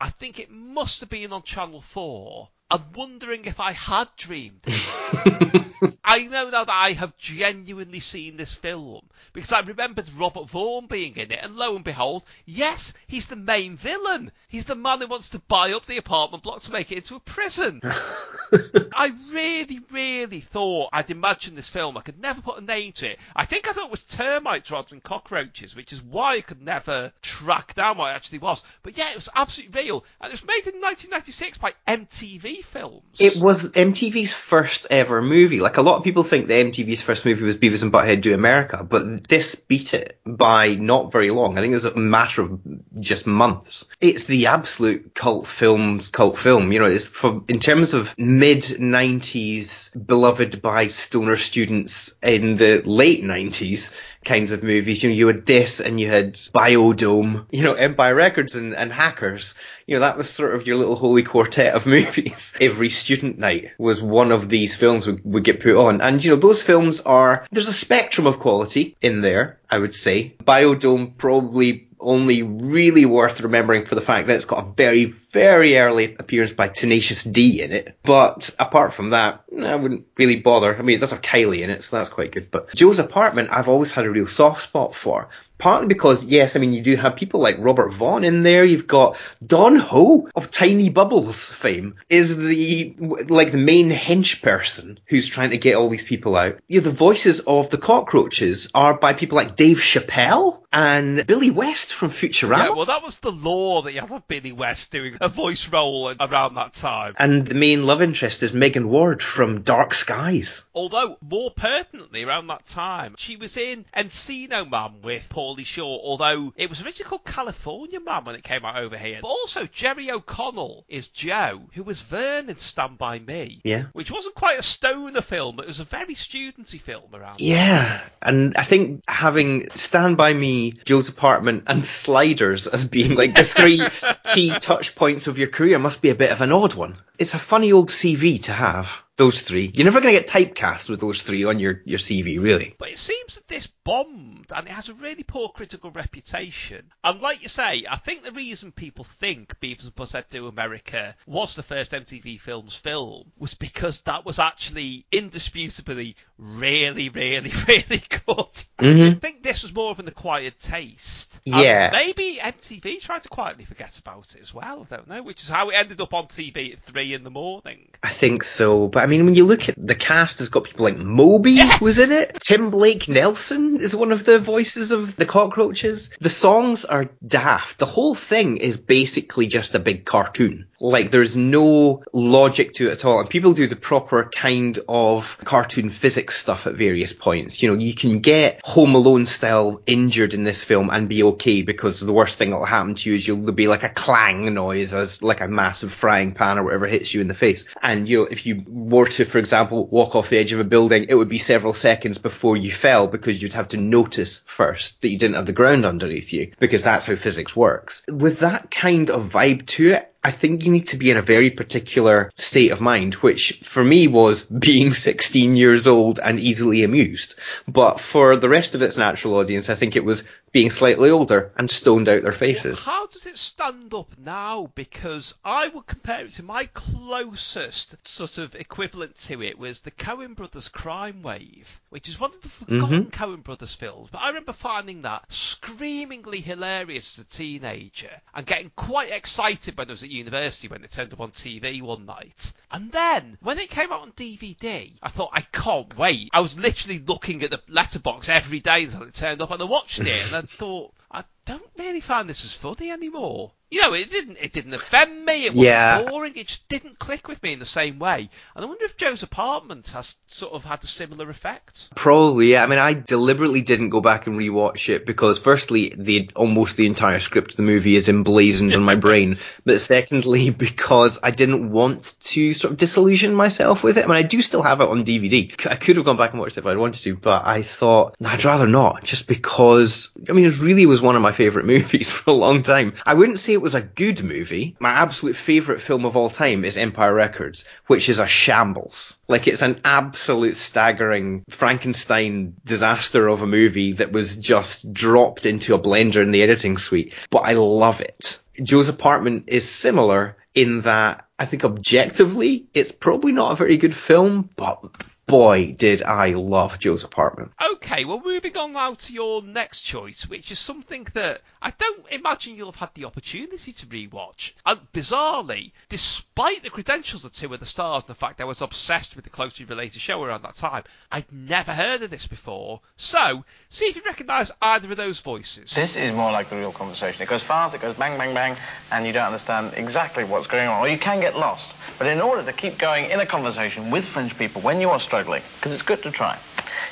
[0.00, 2.48] I think it must have been on Channel 4.
[2.70, 4.64] And wondering if I had dreamed.
[6.04, 10.86] I know now that I have genuinely seen this film because I remembered Robert Vaughn
[10.86, 14.32] being in it, and lo and behold, yes, he's the main villain.
[14.48, 17.14] He's the man who wants to buy up the apartment block to make it into
[17.14, 17.80] a prison.
[18.92, 21.96] I really, really thought I'd imagined this film.
[21.96, 23.18] I could never put a name to it.
[23.36, 26.60] I think I thought it was termites rather than cockroaches, which is why I could
[26.60, 28.62] never track down what it actually was.
[28.82, 33.02] But yeah, it was absolutely real, and it was made in 1996 by MTV Films.
[33.18, 35.60] It was MTV's first ever movie.
[35.60, 38.34] Like a lot of people think that MTV's first movie was Beavis and Butthead Do
[38.34, 41.58] America, but this beat it by not very long.
[41.58, 42.60] I think it was a matter of
[42.98, 43.86] just months.
[44.00, 46.72] It's the absolute cult films cult film.
[46.72, 52.82] You know, it's for in terms of mid '90s beloved by stoner students in the
[52.84, 53.92] late '90s
[54.24, 55.02] kinds of movies.
[55.02, 58.92] You know, you had this and you had Biodome, you know, Empire Records and, and
[58.92, 59.54] Hackers.
[59.86, 62.56] You know, that was sort of your little holy quartet of movies.
[62.60, 66.00] Every student night was one of these films would, would get put on.
[66.00, 69.94] And, you know, those films are, there's a spectrum of quality in there, I would
[69.94, 70.34] say.
[70.44, 75.78] Biodome probably only really worth remembering for the fact that it's got a very, very
[75.78, 77.98] early appearance by Tenacious D in it.
[78.02, 80.76] But apart from that, I wouldn't really bother.
[80.76, 82.50] I mean, it does have Kylie in it, so that's quite good.
[82.50, 85.28] But Joe's Apartment, I've always had a real soft spot for.
[85.60, 88.64] Partly because, yes, I mean, you do have people like Robert Vaughn in there.
[88.64, 94.98] You've got Don Ho of Tiny Bubbles fame is the, like the main hench person
[95.06, 96.58] who's trying to get all these people out.
[96.66, 101.50] You know, the voices of the cockroaches are by people like Dave Chappelle and Billy
[101.50, 102.64] West from Futurama.
[102.64, 106.14] Yeah, well, that was the law that you have Billy West doing a voice role
[106.20, 107.14] around that time.
[107.18, 110.64] and the main love interest is Megan Ward from Dark Skies.
[110.74, 116.52] Although, more pertinently, around that time, she was in Encino Man with Pauly Shore, although
[116.56, 119.18] it was originally called California Man when it came out over here.
[119.22, 123.60] But also, Jerry O'Connell is Joe, who was Vern in Stand By Me.
[123.64, 123.84] Yeah.
[123.92, 127.40] Which wasn't quite a stoner film, but it was a very studenty film around.
[127.40, 133.34] Yeah, and I think having Stand By Me, Joe's Apartment, and Sliders as being like
[133.34, 133.80] the three
[134.34, 136.96] key touch points of your career must be a bit of an odd one.
[137.18, 139.70] It's a funny old CV to have, those three.
[139.74, 142.74] You're never going to get typecast with those three on your, your CV, really.
[142.78, 146.90] But it seems that this bombed and it has a really poor critical reputation.
[147.04, 151.14] And like you say, I think the reason people think Beavis and Butthead Do America
[151.26, 158.02] was the first MTV Films film was because that was actually indisputably really, really, really
[158.26, 158.64] good.
[158.78, 161.38] I think this was more of an acquired taste.
[161.44, 161.90] Yeah.
[161.92, 165.48] maybe MTV tried to quietly forget about it as well, I don't know, which is
[165.48, 167.88] how it ended up on TV at three in the morning.
[168.02, 170.84] I think so, but I mean, when you look at the cast, has got people
[170.84, 171.80] like Moby Yes!
[171.80, 172.38] was in it.
[172.40, 176.10] Tim Blake Nelson is one of the voices of the cockroaches.
[176.20, 177.78] The songs are daft.
[177.78, 180.66] The whole thing is basically just a big cartoon.
[180.80, 183.20] Like there's no logic to it at all.
[183.20, 187.62] And people do the proper kind of cartoon physics stuff at various points.
[187.62, 191.62] You know, you can get Home Alone style injured in this film and be okay
[191.62, 194.92] because the worst thing that'll happen to you is you'll be like a clang noise
[194.92, 197.64] as like a massive frying pan or whatever hits you in the face.
[197.82, 200.64] And you know, if you were to, for example, walk off the edge of a
[200.64, 205.02] building, it would be several seconds before you fell because you'd have to notice first
[205.02, 208.02] that you didn't have the ground underneath you because that's how physics works.
[208.08, 211.22] With that kind of vibe to it, I think you need to be in a
[211.22, 216.84] very particular state of mind, which for me was being 16 years old and easily
[216.84, 217.36] amused.
[217.66, 221.52] But for the rest of its natural audience, I think it was being slightly older
[221.56, 222.82] and stoned out their faces.
[222.82, 224.70] How does it stand up now?
[224.74, 229.92] Because I would compare it to my closest sort of equivalent to it was the
[229.92, 233.10] Coen Brothers Crime Wave, which is one of the forgotten Mhm.
[233.10, 234.08] Coen Brothers films.
[234.10, 239.88] But I remember finding that screamingly hilarious as a teenager and getting quite excited when
[239.88, 242.52] I was at university when it turned up on TV one night.
[242.72, 246.30] And then when it came out on DVD, I thought I can't wait.
[246.32, 249.64] I was literally looking at the letterbox every day until it turned up, and I
[249.64, 253.52] watched it, and I thought I don't really find this as funny anymore.
[253.72, 255.44] You know, it didn't it didn't offend me.
[255.44, 256.02] It wasn't Yeah.
[256.02, 256.32] boring.
[256.34, 258.28] It just didn't click with me in the same way.
[258.56, 261.88] And I wonder if Joe's apartment has sort of had a similar effect.
[261.94, 262.64] Probably, yeah.
[262.64, 266.86] I mean, I deliberately didn't go back and rewatch it because, firstly, the almost the
[266.86, 271.70] entire script of the movie is emblazoned on my brain, but secondly, because I didn't
[271.70, 274.04] want to sort of disillusion myself with it.
[274.04, 275.54] I mean, I do still have it on DVD.
[275.70, 278.16] I could have gone back and watched it if I'd wanted to, but I thought
[278.18, 280.10] "No, I'd rather not, just because.
[280.28, 282.92] I mean, it really was one of my favorite movies for a long time.
[283.06, 284.76] I wouldn't say it was a good movie.
[284.78, 289.16] My absolute favorite film of all time is Empire Records, which is a shambles.
[289.26, 295.74] Like it's an absolute staggering Frankenstein disaster of a movie that was just dropped into
[295.74, 297.14] a blender in the editing suite.
[297.30, 298.38] But I love it.
[298.62, 303.94] Joe's apartment is similar in that I think objectively it's probably not a very good
[303.94, 304.84] film, but
[305.30, 307.52] boy did I love Joe's apartment.
[307.74, 312.04] Okay, well, moving on now to your next choice, which is something that I don't
[312.10, 314.52] imagine you'll have had the opportunity to rewatch.
[314.66, 318.60] And bizarrely, despite the credentials of two of the stars and the fact I was
[318.60, 322.80] obsessed with the closely related show around that time, I'd never heard of this before.
[322.96, 325.74] So, see if you recognise either of those voices.
[325.74, 327.22] This is more like the real conversation.
[327.22, 328.56] It goes fast, it goes bang, bang, bang,
[328.90, 331.64] and you don't understand exactly what's going on, or you can get lost.
[332.00, 334.98] But in order to keep going in a conversation with French people when you are
[334.98, 336.38] struggling, because it's good to try,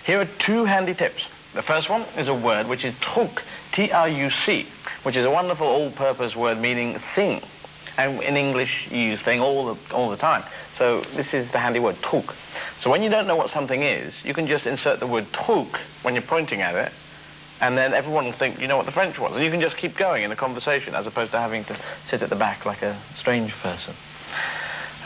[0.04, 1.26] here are two handy tips.
[1.54, 3.42] The first one is a word which is truc,
[3.72, 4.66] T-R-U-C,
[5.04, 7.40] which is a wonderful all-purpose word meaning thing.
[7.96, 10.44] And in English, you use thing all the, all the time.
[10.76, 12.34] So this is the handy word, truc.
[12.82, 15.68] So when you don't know what something is, you can just insert the word truc
[16.02, 16.92] when you're pointing at it,
[17.62, 19.34] and then everyone will think you know what the French was.
[19.34, 22.20] And you can just keep going in a conversation as opposed to having to sit
[22.20, 23.94] at the back like a strange person.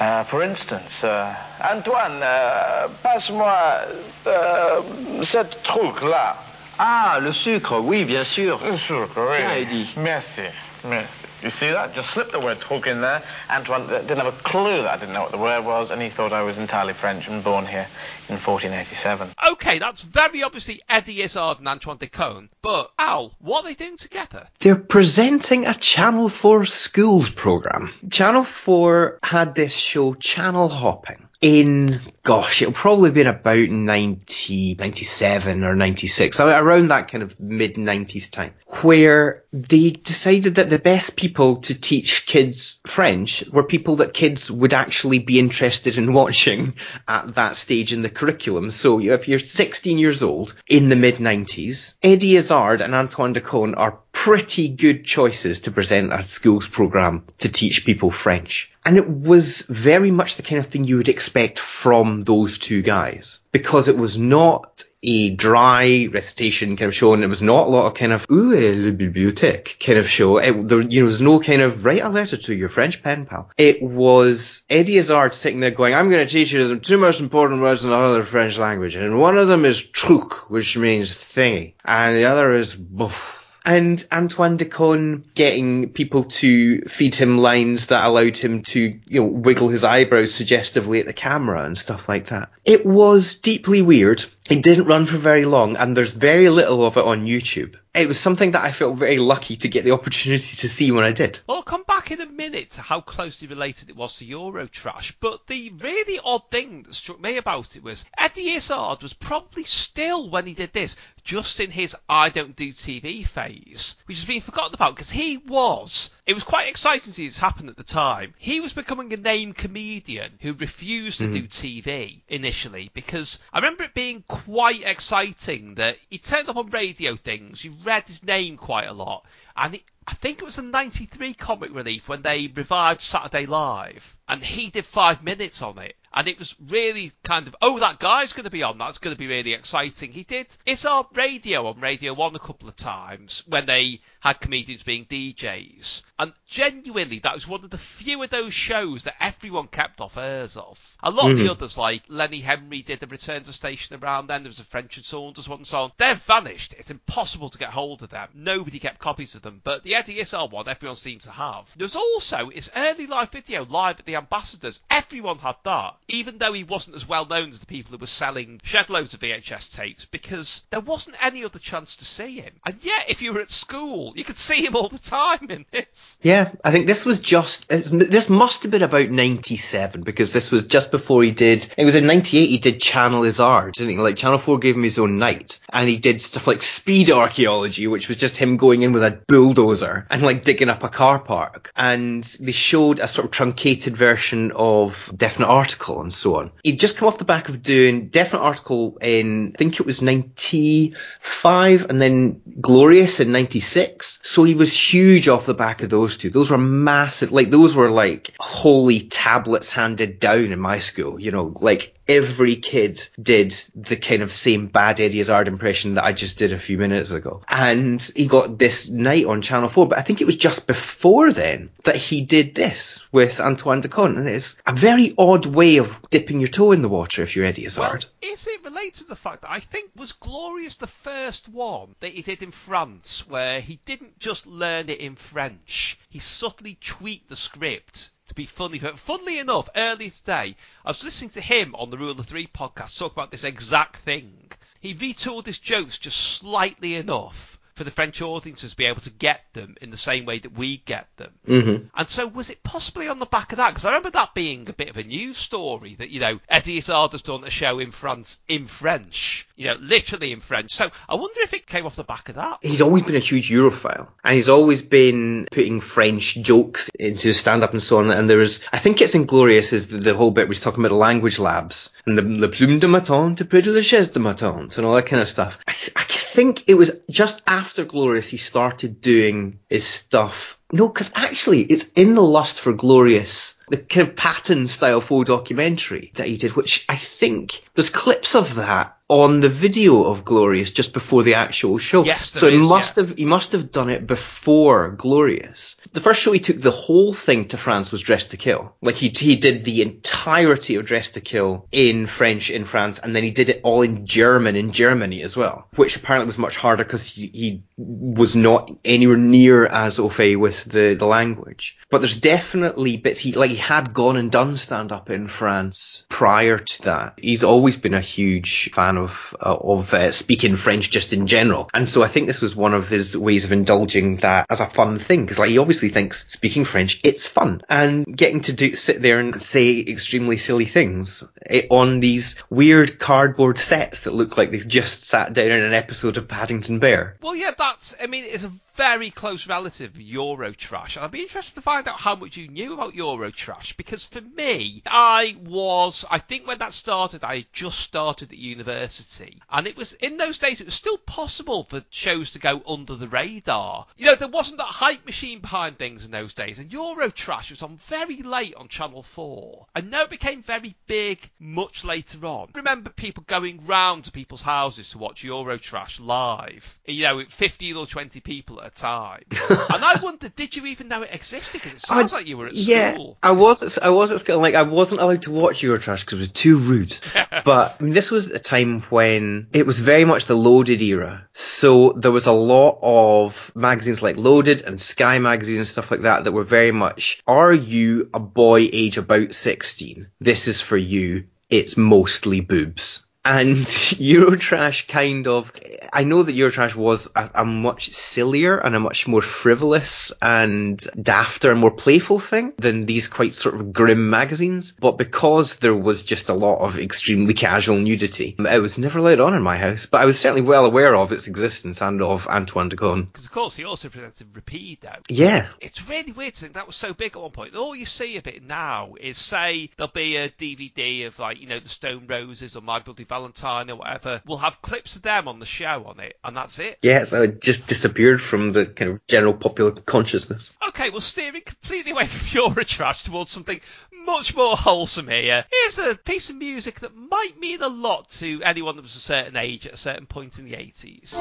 [0.03, 3.83] Uh, for instance, uh, Antoine, uh, passe-moi
[4.27, 4.81] euh,
[5.23, 6.35] cette truc-là.
[6.77, 8.59] Ah, le sucre, oui, bien sûr.
[8.65, 9.37] Le sucre, oui.
[9.39, 9.93] Tiens, Eddie.
[9.97, 10.43] Merci,
[10.83, 11.22] merci.
[11.43, 11.95] You see that?
[11.95, 13.23] Just slipped the word truc in there.
[13.51, 16.01] Antoine uh, didn't have a clue that I didn't know what the word was, and
[16.01, 17.89] he thought I was entirely French and born here
[18.29, 19.35] in 1487.
[19.51, 22.49] Okay, that's very obviously Eddie Izzard and Antoine de Decaune.
[22.63, 24.47] But, Al, what are they doing together?
[24.61, 27.93] They're presenting a Channel 4 schools program.
[28.09, 35.65] Channel 4 had this show, Channel Hopping, in, gosh, it'll probably been about 90, 97
[35.65, 40.79] or 96, so around that kind of mid 90s time, where they decided that the
[40.79, 46.13] best people to teach kids French were people that kids would actually be interested in
[46.15, 46.75] watching
[47.09, 48.71] at that stage in the curriculum.
[48.71, 53.41] So if you're 16 years old in the mid 90s, Eddie Izzard and Antoine de
[53.41, 58.71] Caunes are pretty good choices to present a schools program to teach people French.
[58.87, 62.83] And it was very much the kind of thing you would expect from those two
[62.83, 63.41] guys.
[63.51, 67.71] Because it was not a dry recitation kind of show and it was not a
[67.71, 70.39] lot of kind of, ooh, eh, la bibliothèque kind of show.
[70.39, 73.27] It, there, you know, was no kind of write a letter to your French pen
[73.27, 73.51] pal.
[73.59, 77.19] It was Eddie Izzard sitting there going, I'm going to teach you the two most
[77.19, 78.95] important words in the whole French language.
[78.95, 81.75] And one of them is truc, which means thingy.
[81.85, 87.87] And the other is bouf and Antoine de Decaune getting people to feed him lines
[87.87, 92.09] that allowed him to, you know, wiggle his eyebrows suggestively at the camera and stuff
[92.09, 92.51] like that.
[92.65, 94.25] It was deeply weird.
[94.51, 97.77] It didn't run for very long, and there's very little of it on YouTube.
[97.95, 101.05] It was something that I felt very lucky to get the opportunity to see when
[101.05, 101.41] I did.
[101.47, 105.13] Well, I'll come back in a minute to how closely related it was to Eurotrash,
[105.21, 109.65] but the really odd thing that struck me about it was Eddie Izzard was probably
[109.65, 114.27] still, when he did this, just in his I don't do TV phase, which has
[114.27, 116.11] been forgotten about because he was.
[116.27, 118.35] It was quite exciting to see this happen at the time.
[118.39, 121.33] He was becoming a name comedian who refused to hmm.
[121.33, 126.71] do TV initially because I remember it being quite exciting that he turned up on
[126.71, 129.25] radio things, you read his name quite a lot,
[129.57, 134.17] and it, I think it was a 93 comic relief when they revived Saturday Live,
[134.29, 135.97] and he did five minutes on it.
[136.15, 138.77] And it was really kind of, oh, that guy's going to be on.
[138.77, 140.13] That's going to be really exciting.
[140.13, 144.41] He did It's Our Radio on Radio 1 a couple of times when they had
[144.41, 146.03] comedians being DJs.
[146.19, 150.19] And genuinely, that was one of the few of those shows that everyone kept off
[150.19, 150.97] airs of.
[151.03, 151.53] A lot of the mm-hmm.
[151.53, 154.43] others, like Lenny Henry did the Return to Station around then.
[154.43, 155.93] There was a French and Saunders one and so on.
[155.97, 156.75] They've vanished.
[156.79, 158.29] It's impossible to get hold of them.
[158.35, 159.63] Nobody kept copies of them.
[159.65, 161.67] But the Eddie Izzard one, everyone seems to have.
[161.77, 164.81] There was also his early live video, live at the Ambassadors.
[164.91, 168.07] Everyone had that even though he wasn't as well known as the people who were
[168.07, 172.53] selling shed loads of VHS tapes, because there wasn't any other chance to see him.
[172.65, 175.65] And yet, if you were at school, you could see him all the time in
[175.73, 176.19] this.
[176.23, 180.67] Yeah, I think this was just, this must have been about 97 because this was
[180.67, 183.99] just before he did, it was in 98 he did Channel Izzard, didn't he?
[183.99, 187.87] Like Channel 4 gave him his own night and he did stuff like speed archaeology,
[187.87, 191.19] which was just him going in with a bulldozer and like digging up a car
[191.19, 191.71] park.
[191.77, 196.53] And they showed a sort of truncated version of Definite Article and so on.
[196.63, 200.03] He'd just come off the back of doing Definite Article in, I think it was
[200.03, 204.21] 95 and then Glorious in 96.
[204.23, 206.31] So he was huge off the back of those two.
[206.31, 211.31] Those were massive, like those were like holy tablets handed down in my school, you
[211.31, 216.13] know, like every kid did the kind of same bad Eddie Izzard impression that I
[216.13, 217.43] just did a few minutes ago.
[217.49, 221.33] And he got this night on Channel 4, but I think it was just before
[221.33, 224.17] then that he did this with Antoine de Caunes.
[224.17, 227.45] And it's a very odd way of dipping your toe in the water if you're
[227.45, 228.07] Eddie Izzard.
[228.23, 231.95] Well, is it related to the fact that I think was Glorious the first one
[232.01, 236.79] that he did in France where he didn't just learn it in French, he subtly
[236.81, 238.79] tweaked the script to be funny.
[238.79, 242.47] But funnily enough, earlier today, I was listening to him on the Rule of Three
[242.47, 244.53] podcast talk about this exact thing.
[244.81, 249.11] He retooled his jokes just slightly enough for the French audiences to be able to
[249.11, 251.33] get them in the same way that we get them.
[251.47, 251.87] Mm-hmm.
[251.97, 253.71] And so, was it possibly on the back of that?
[253.71, 256.79] Because I remember that being a bit of a news story that you know Eddie
[256.79, 260.73] Izzard has done a show in France in French, you know, literally in French.
[260.73, 262.59] So I wonder if it came off the back of that.
[262.63, 267.39] He's always been a huge Europhile, and he's always been putting French jokes into his
[267.39, 268.11] stand-up and so on.
[268.11, 270.81] And there was, I think it's Inglorious, is the, the whole bit where he's talking
[270.81, 274.21] about the language labs and the, the plume de ma tante, de la chaise de
[274.21, 275.59] ma tante, and all that kind of stuff.
[275.67, 280.59] I, th- I think it was just after Glorious he started doing his stuff.
[280.73, 285.27] No, because actually it's in the Lust for Glorious, the kind of Patton style faux
[285.27, 290.25] documentary that he did, which I think there's clips of that on the video of
[290.25, 292.03] Glorious just before the actual show.
[292.03, 293.05] Yes, there so he is, must yeah.
[293.05, 295.77] have he must have done it before Glorious.
[295.93, 298.75] The first show he took the whole thing to France was Dress to Kill.
[298.81, 303.15] Like he he did the entirety of Dress to Kill in French in France, and
[303.15, 306.57] then he did it all in German in Germany as well, which apparently was much
[306.57, 311.79] harder because he, he was not anywhere near as au fait with the the language.
[311.91, 316.07] But there's definitely bits he like he had gone and done stand up in France
[316.09, 317.19] prior to that.
[317.21, 321.69] He's always been a huge fan of uh, of uh, speaking French just in general,
[321.75, 324.67] and so I think this was one of his ways of indulging that as a
[324.67, 328.75] fun thing because like he obviously thinks speaking French it's fun and getting to do
[328.75, 334.37] sit there and say extremely silly things eh, on these weird cardboard sets that look
[334.37, 337.17] like they've just sat down in an episode of Paddington Bear.
[337.21, 337.95] Well, yeah, that's.
[338.01, 341.87] I mean, it's a very close relative of Eurotrash, and I'd be interested to find
[341.87, 346.05] out how much you knew about Eurotrash because for me, I was.
[346.11, 350.17] I think when that started, I had just started at university, and it was in
[350.17, 350.61] those days.
[350.61, 353.87] It was still possible for shows to go under the radar.
[353.97, 357.63] You know, there wasn't that hype machine behind things in those days, and Eurotrash was
[357.63, 359.67] on very late on Channel Four.
[359.75, 362.51] And know it became very big much later on.
[362.55, 366.79] I remember people going round to people's houses to watch Eurotrash live.
[366.87, 369.23] You know, 15 or 20 people at time.
[369.31, 371.61] and I wondered, did you even know it existed?
[371.63, 373.19] Because it sounds I- like you were at yeah, school.
[373.23, 373.63] I was.
[373.63, 374.39] At, I was at school.
[374.39, 376.97] Like I wasn't allowed to watch Eurotrash because it was too rude.
[377.45, 381.29] but I mean, this was a time when it was very much the Loaded era.
[381.33, 386.03] So there was a lot of magazines like Loaded and Sky magazine and stuff like
[386.03, 387.23] that that were very much.
[387.27, 390.09] Are you a boy age about sixteen?
[390.21, 391.29] This is for you.
[391.51, 393.05] It's mostly boobs.
[393.25, 395.53] And Eurotrash kind of,
[395.93, 400.79] I know that Eurotrash was a, a much sillier and a much more frivolous and
[400.79, 404.73] dafter and more playful thing than these quite sort of grim magazines.
[404.73, 409.21] But because there was just a lot of extremely casual nudity, it was never let
[409.21, 409.87] on in my house.
[409.87, 413.07] But I was certainly well aware of its existence and of Antoine de Caunes.
[413.07, 414.97] Because, of course, he also presented Rapido.
[415.09, 415.49] Yeah.
[415.61, 417.55] It's really weird to think that was so big at one point.
[417.55, 421.47] All you see of it now is, say, there'll be a DVD of, like, you
[421.47, 425.29] know, the Stone Roses or My Bloody Valentine or whatever, we'll have clips of them
[425.29, 426.79] on the show on it, and that's it.
[426.81, 430.51] Yeah, so it just disappeared from the kind of general popular consciousness.
[430.69, 433.61] Okay, well, steering completely away from Eurotrash towards something
[434.07, 435.45] much more wholesome here.
[435.53, 439.01] Here's a piece of music that might mean a lot to anyone that was a
[439.01, 441.13] certain age at a certain point in the 80s.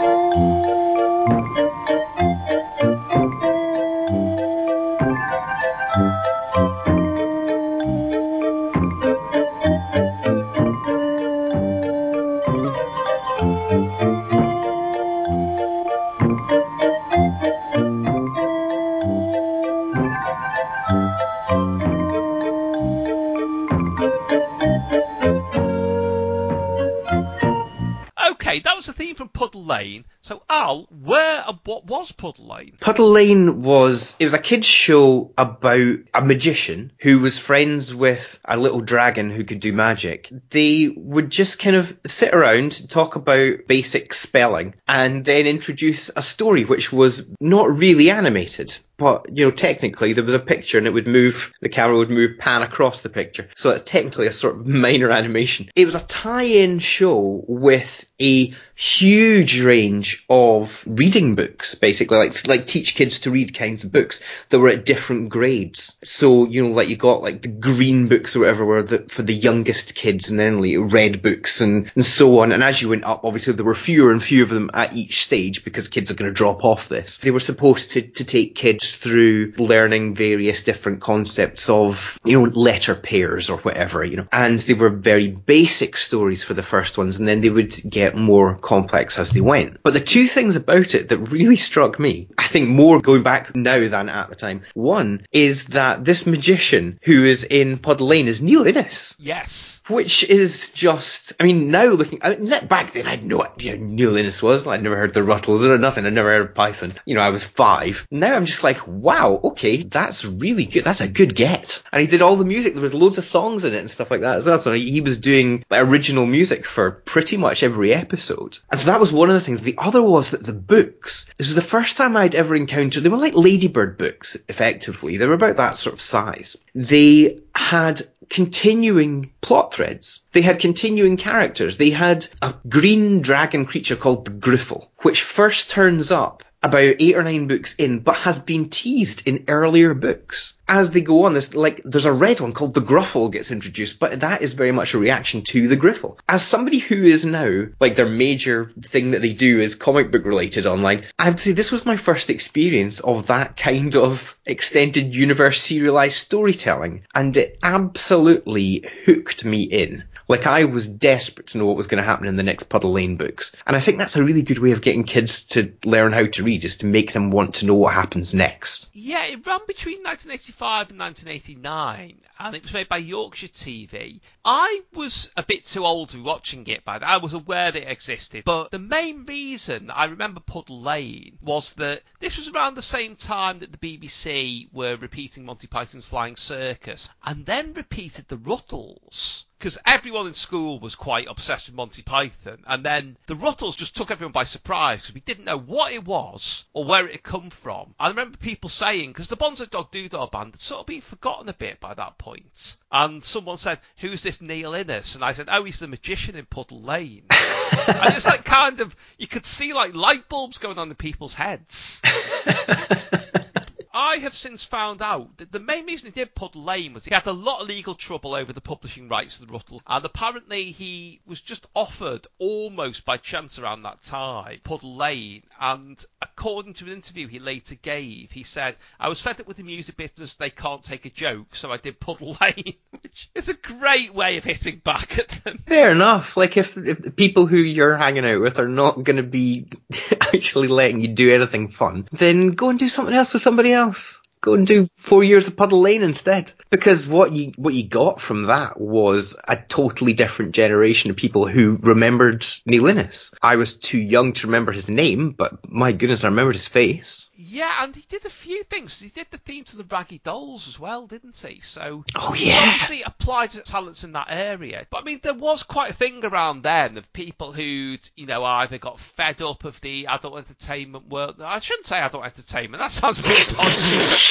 [29.42, 30.06] Puddle Lane.
[30.22, 32.78] So, Al, where what was Puddle Lane?
[32.80, 38.40] Puddle Lane was it was a kids show about a magician who was friends with
[38.46, 40.32] a little dragon who could do magic.
[40.52, 46.22] They would just kind of sit around, talk about basic spelling, and then introduce a
[46.22, 48.78] story which was not really animated.
[49.02, 52.12] But, you know, technically there was a picture and it would move, the camera would
[52.12, 53.50] move pan across the picture.
[53.56, 55.72] So it's technically a sort of minor animation.
[55.76, 62.66] It was a tie-in show with a huge range of reading books, basically, like, like
[62.66, 65.96] teach kids to read kinds of books that were at different grades.
[66.04, 69.22] So, you know, like you got like the green books or whatever were the, for
[69.22, 72.52] the youngest kids and then like red books and, and so on.
[72.52, 75.26] And as you went up, obviously there were fewer and fewer of them at each
[75.26, 77.20] stage because kids are going to drop off this.
[77.20, 82.50] They were supposed to, to take kids through learning various different concepts of, you know,
[82.50, 86.98] letter pairs or whatever, you know, and they were very basic stories for the first
[86.98, 89.84] ones and then they would get more complex as they went.
[89.84, 93.54] But the two things about it that really struck me, I think more going back
[93.54, 94.62] now than at the time.
[94.74, 99.18] One is that this magician who is in Puddle Lane is Neil Innes.
[99.20, 99.82] Yes.
[99.90, 103.76] Which is just, I mean, now looking, I mean, back then I had no idea
[103.76, 104.66] who Neil Innes was.
[104.66, 106.06] I'd never heard the Ruttles or nothing.
[106.06, 106.94] I'd never heard of Python.
[107.06, 108.08] You know, I was five.
[108.10, 110.86] Now I'm just like, wow, okay, that's really good.
[110.86, 111.84] That's a good get.
[111.92, 112.74] And he did all the music.
[112.74, 114.60] There was loads of songs in it and stuff like that as well.
[114.60, 118.60] So he was doing original music for pretty much every episode.
[118.70, 119.62] And so that was one of the things.
[119.62, 123.10] The other was that the books, this was the first time I'd ever encountered, they
[123.10, 125.18] were like Ladybird books, effectively.
[125.18, 126.58] They were about that sort of size.
[126.74, 130.22] They had continuing plot threads.
[130.32, 131.78] They had continuing characters.
[131.78, 137.16] They had a green dragon creature called the Griffle, which first turns up about eight
[137.16, 140.54] or nine books in, but has been teased in earlier books.
[140.68, 144.00] As they go on, there's like there's a red one called the Gruffle gets introduced,
[144.00, 146.18] but that is very much a reaction to the Griffle.
[146.30, 150.24] As somebody who is now like their major thing that they do is comic book
[150.24, 154.38] related online, I have to say this was my first experience of that kind of
[154.46, 160.04] extended universe serialized storytelling, and it absolutely hooked me in.
[160.32, 162.94] Like I was desperate to know what was going to happen in the next Puddle
[162.94, 163.54] Lane books.
[163.68, 166.44] And I think that's a really good way of getting kids to learn how to
[166.44, 168.90] read is to make them want to know what happens next.
[168.94, 174.22] Yeah, it ran between 1985 and 1989, and it was made by Yorkshire TV.
[174.46, 177.10] I was a bit too old to be watching it by then.
[177.10, 181.74] I was aware that it existed, but the main reason I remember Puddle Lane was
[181.74, 186.38] that this was around the same time that the BBC were repeating Monty Python's Flying
[186.38, 192.02] Circus, and then repeated the Ruttles because everyone in school was quite obsessed with Monty
[192.02, 195.94] Python, and then the Ruttles just took everyone by surprise because we didn't know what
[195.94, 197.94] it was or where it had come from.
[198.00, 201.48] I remember people saying, because the Bonzo Dog Doodah Band had sort of been forgotten
[201.48, 202.32] a bit by that point.
[202.32, 206.36] point, and someone said, "Who's this Neil Innes?" And I said, "Oh, he's the magician
[206.36, 210.80] in Puddle Lane." and it's like kind of you could see like light bulbs going
[210.80, 212.02] on in people's heads.
[213.94, 217.14] I have since found out that the main reason he did Puddle Lane was he
[217.14, 220.72] had a lot of legal trouble over the publishing rights of the Ruttle, and apparently
[220.72, 226.86] he was just offered almost by chance around that time Puddle Lane, and according to
[226.86, 230.36] an interview he later gave, he said, "I was fed up with the music business;
[230.36, 234.38] they can't take a joke, so I did Puddle Lane," which is a great way
[234.38, 235.58] of hitting back at them.
[235.68, 236.38] Fair enough.
[236.38, 239.68] Like if, if people who you're hanging out with are not going to be
[240.12, 243.81] actually letting you do anything fun, then go and do something else with somebody else
[243.82, 244.21] else?
[244.42, 246.52] Go and do four years of Puddle Lane instead.
[246.72, 251.48] Because what you what you got from that was a totally different generation of people
[251.48, 253.32] who remembered Neil Innes.
[253.42, 257.30] I was too young to remember his name, but my goodness, I remembered his face.
[257.36, 259.00] Yeah, and he did a few things.
[259.00, 261.62] He did the theme to the Raggy Dolls as well, didn't he?
[261.64, 262.58] So Oh he yeah.
[262.58, 264.86] obviously applied his talents in that area.
[264.90, 268.44] But I mean, there was quite a thing around then of people who'd, you know,
[268.44, 271.42] either got fed up of the adult entertainment world.
[271.42, 272.82] I shouldn't say adult entertainment.
[272.82, 274.31] That sounds a bit toxic.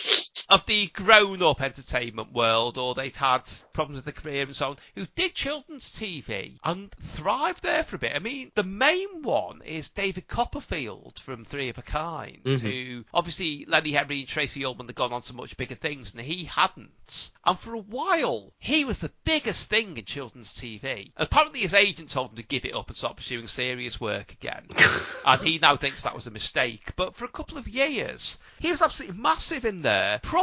[0.51, 4.77] of the grown-up entertainment world, or they'd had problems with their career and so on,
[4.95, 8.11] who did children's TV and thrived there for a bit.
[8.13, 12.65] I mean, the main one is David Copperfield from Three of a Kind, mm-hmm.
[12.65, 16.21] who obviously Lenny Henry and Tracey Ullman had gone on to much bigger things, and
[16.21, 17.31] he hadn't.
[17.45, 21.13] And for a while, he was the biggest thing in children's TV.
[21.15, 24.67] Apparently, his agent told him to give it up and start pursuing serious work again,
[25.25, 26.91] and he now thinks that was a mistake.
[26.97, 30.19] But for a couple of years, he was absolutely massive in there.
[30.21, 30.40] Probably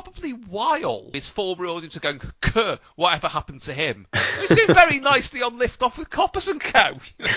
[0.48, 4.06] while his former audience are going, "Kuh, whatever happened to him?"
[4.40, 6.94] He's doing very nicely on Lift Off with Coppers and Co.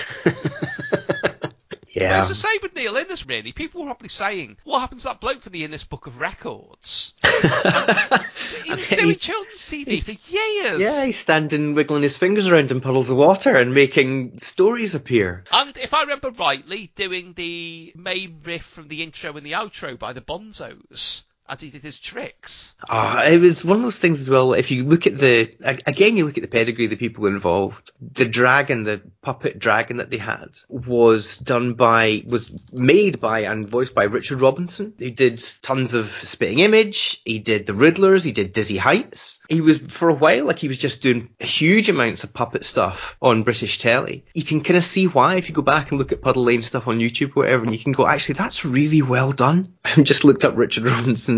[1.94, 2.22] Yeah.
[2.22, 3.52] It's the same with Neil Innes, really.
[3.52, 7.14] People were probably saying, what happened to that bloke from the Innes Book of Records?
[7.24, 10.80] he was doing He's- children's TV for years.
[10.80, 15.44] Yeah, he's standing wiggling his fingers around in puddles of water and making stories appear.
[15.52, 20.00] And if I remember rightly, doing the main riff from the intro and the outro
[20.00, 21.24] by the Bonzos.
[21.52, 22.78] As he did his tricks.
[22.90, 24.54] Ah, it was one of those things as well.
[24.54, 25.54] If you look at the
[25.86, 27.92] again, you look at the pedigree of the people involved.
[28.00, 33.70] The dragon, the puppet dragon that they had, was done by, was made by and
[33.70, 34.94] voiced by Richard Robinson.
[34.98, 37.22] He did tons of Spitting Image.
[37.26, 38.24] He did the Riddlers.
[38.24, 39.40] He did Dizzy Heights.
[39.50, 43.18] He was for a while like he was just doing huge amounts of puppet stuff
[43.22, 44.24] on British telly.
[44.34, 46.62] You can kind of see why if you go back and look at Puddle Lane
[46.62, 49.74] stuff on YouTube or whatever, and you can go, actually, that's really well done.
[49.84, 50.86] I just looked up Richard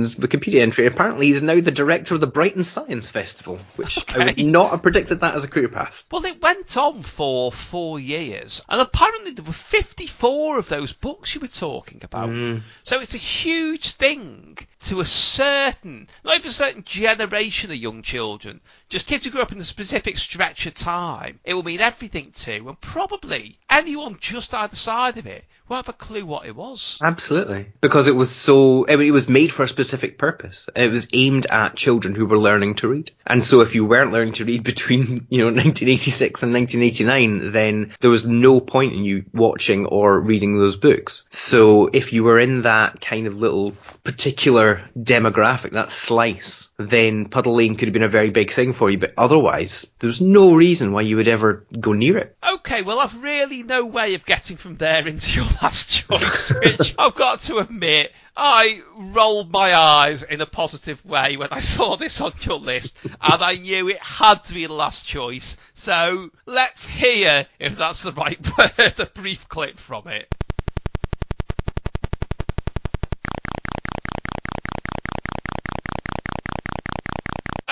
[0.04, 0.86] Robinson's Wikipedia entry.
[0.86, 4.82] Apparently, he's now the director of the Brighton Science Festival, which I would not have
[4.82, 6.04] predicted that as a career path.
[6.12, 11.34] Well, it went on for four years, and apparently there were 54 of those books
[11.34, 12.30] you were talking about.
[12.30, 12.64] Mm.
[12.84, 18.02] So it's a huge thing to a certain, not even a certain generation of young
[18.02, 21.40] children, just kids who grew up in a specific stretch of time.
[21.46, 25.94] It will mean everything to, and probably anyone just either side of it have a
[25.94, 27.00] clue what it was.
[27.04, 27.68] Absolutely.
[27.82, 30.68] Because it was so, I mean, it was made for a specific purpose.
[30.76, 33.12] It was aimed at children who were learning to read.
[33.26, 37.94] And so if you weren't learning to read between, you know, 1986 and 1989, then
[38.00, 41.26] there was no point in you watching or reading those books.
[41.30, 47.56] So if you were in that kind of little particular demographic, that slice, then Puddle
[47.56, 48.98] Lane could have been a very big thing for you.
[48.98, 52.36] But otherwise, there was no reason why you would ever go near it.
[52.48, 56.94] Okay, well, I've really no way of getting from there into your last choice, which
[57.00, 61.96] I've got to admit, I rolled my eyes in a positive way when I saw
[61.96, 65.56] this on your list, and I knew it had to be the last choice.
[65.74, 70.28] So let's hear, if that's the right word, a brief clip from it.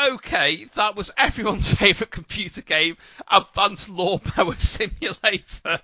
[0.01, 2.95] Okay, that was everyone's favourite computer game,
[3.29, 5.81] Advanced Lawnmower Simulator.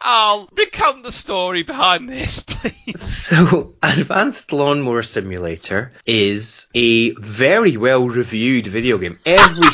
[0.00, 3.00] I'll recount the story behind this, please.
[3.00, 9.18] So, Advanced Lawnmower Simulator is a very well reviewed video game.
[9.26, 9.68] Every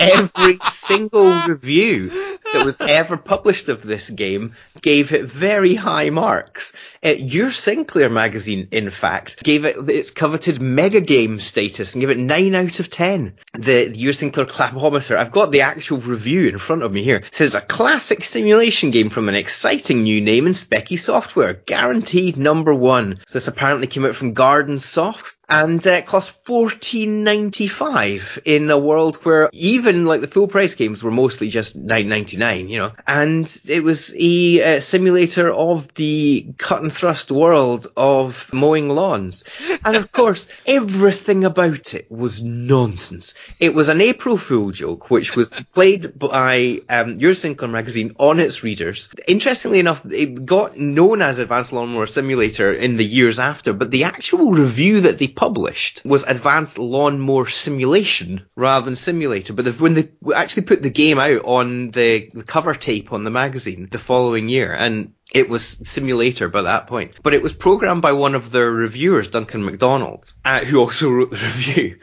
[0.00, 6.72] every single review that was ever published of this game gave it very high marks.
[7.04, 12.10] Uh, Your Sinclair magazine, in fact, gave it its coveted mega game status and gave
[12.10, 13.34] it 9 out of 10.
[13.54, 17.16] The, the Your Sinclair clapometer, I've got the actual review in front of me here.
[17.16, 22.36] It says a classic simulation game from an exciting new name in Specky Software, guaranteed
[22.36, 23.20] number one.
[23.26, 28.70] So this apparently came out from Garden Soft and uh, cost fourteen ninety five in
[28.70, 32.68] a world where even like the full price games were mostly just nine ninety nine,
[32.68, 32.92] you know.
[33.06, 39.44] And it was a uh, simulator of the cut and thrust world of mowing lawns,
[39.84, 43.34] and of course everything about it was nonsense.
[43.60, 48.40] It was an April Fool joke, which was played by um, Your Sinclair magazine on
[48.40, 49.08] its readers.
[49.28, 54.04] Interestingly enough, it got known as Advanced Lawnmower Simulator in the years after, but the
[54.04, 59.52] actual review that they published was Advanced Lawnmower Simulation rather than Simulator.
[59.52, 63.24] But the, when they actually put the game out on the, the cover tape on
[63.24, 67.12] the magazine the following year, and it was Simulator by that point.
[67.22, 71.30] But it was programmed by one of their reviewers, Duncan MacDonald, uh, who also wrote
[71.30, 71.98] the review.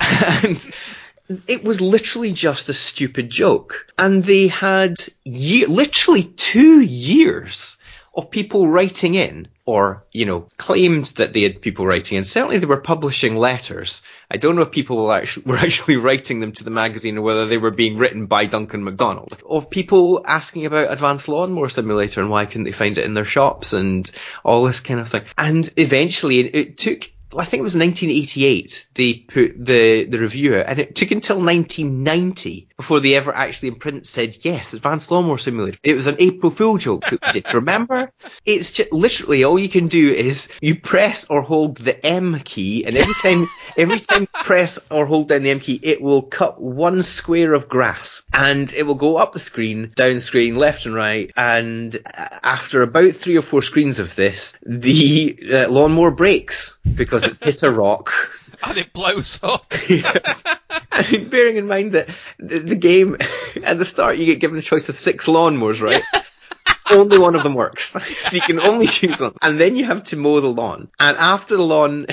[0.00, 0.70] and
[1.48, 3.86] it was literally just a stupid joke.
[3.98, 7.75] And they had ye- literally two years
[8.16, 12.24] of people writing in, or, you know, claimed that they had people writing in.
[12.24, 14.02] Certainly they were publishing letters.
[14.30, 17.22] I don't know if people were actually, were actually writing them to the magazine or
[17.22, 19.36] whether they were being written by Duncan MacDonald.
[19.48, 23.26] Of people asking about Advanced Lawnmower Simulator and why couldn't they find it in their
[23.26, 24.10] shops and
[24.44, 25.24] all this kind of thing.
[25.36, 30.56] And eventually it, it took I think it was 1988 they put the, the review
[30.56, 35.10] out, and it took until 1990 before they ever actually in print said, yes, Advanced
[35.10, 35.78] Lawnmower Simulator.
[35.82, 37.54] It was an April Fool joke that we did.
[37.54, 38.12] Remember?
[38.44, 42.84] It's just, literally all you can do is you press or hold the M key,
[42.84, 46.22] and every time, Every time you press or hold down the M key, it will
[46.22, 50.56] cut one square of grass and it will go up the screen, down the screen,
[50.56, 51.30] left and right.
[51.36, 51.96] And
[52.42, 57.62] after about three or four screens of this, the uh, lawnmower breaks because it's hit
[57.62, 58.12] a rock.
[58.62, 59.66] and it blows up.
[59.88, 62.08] I mean, bearing in mind that
[62.38, 63.16] the, the game
[63.62, 66.02] at the start you get given a choice of six lawnmowers, right?
[66.90, 69.32] only one of them works, so you can only choose one.
[69.42, 70.88] And then you have to mow the lawn.
[71.00, 72.06] And after the lawn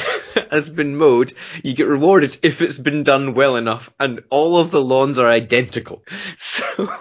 [0.49, 1.33] has been mowed,
[1.63, 3.91] you get rewarded if it's been done well enough.
[3.99, 6.03] And all of the lawns are identical.
[6.35, 6.91] So.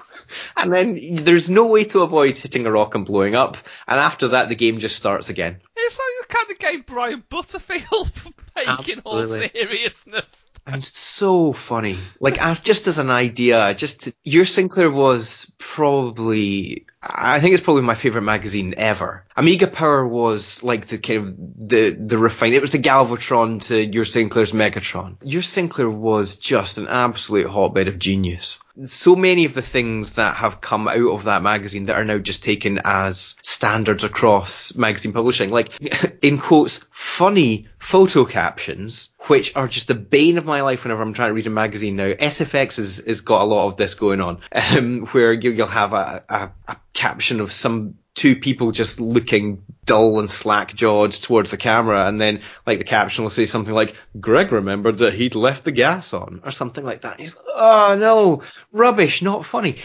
[0.57, 3.57] And then there's no way to avoid hitting a rock and blowing up.
[3.87, 5.61] And after that, the game just starts again.
[5.77, 8.13] It's like the kind of game Brian Butterfield
[8.57, 9.51] making all Absolutely.
[9.55, 10.45] seriousness.
[10.67, 11.99] And so funny.
[12.21, 17.65] Like as just as an idea, just to, your Sinclair was probably I think it's
[17.65, 19.25] probably my favorite magazine ever.
[19.37, 21.37] Amiga Power was like the kind of
[21.69, 22.53] the the refine.
[22.53, 25.17] It was the Galvatron to your Sinclair's Megatron.
[25.23, 28.61] Your Sinclair was just an absolute hotbed of genius.
[28.87, 32.19] So many of the things that have come out of that magazine that are now
[32.19, 35.71] just taken as standards across magazine publishing, like
[36.23, 41.13] in quotes, funny photo captions, which are just the bane of my life whenever I'm
[41.13, 42.11] trying to read a magazine now.
[42.11, 45.93] SFX has, has got a lot of this going on, um, where you, you'll have
[45.93, 51.51] a, a, a caption of some two people just looking dull and slack jawed towards
[51.51, 55.35] the camera and then like the caption will say something like Greg remembered that he'd
[55.35, 57.21] left the gas on or something like that.
[57.21, 59.77] He's like, oh no, rubbish, not funny.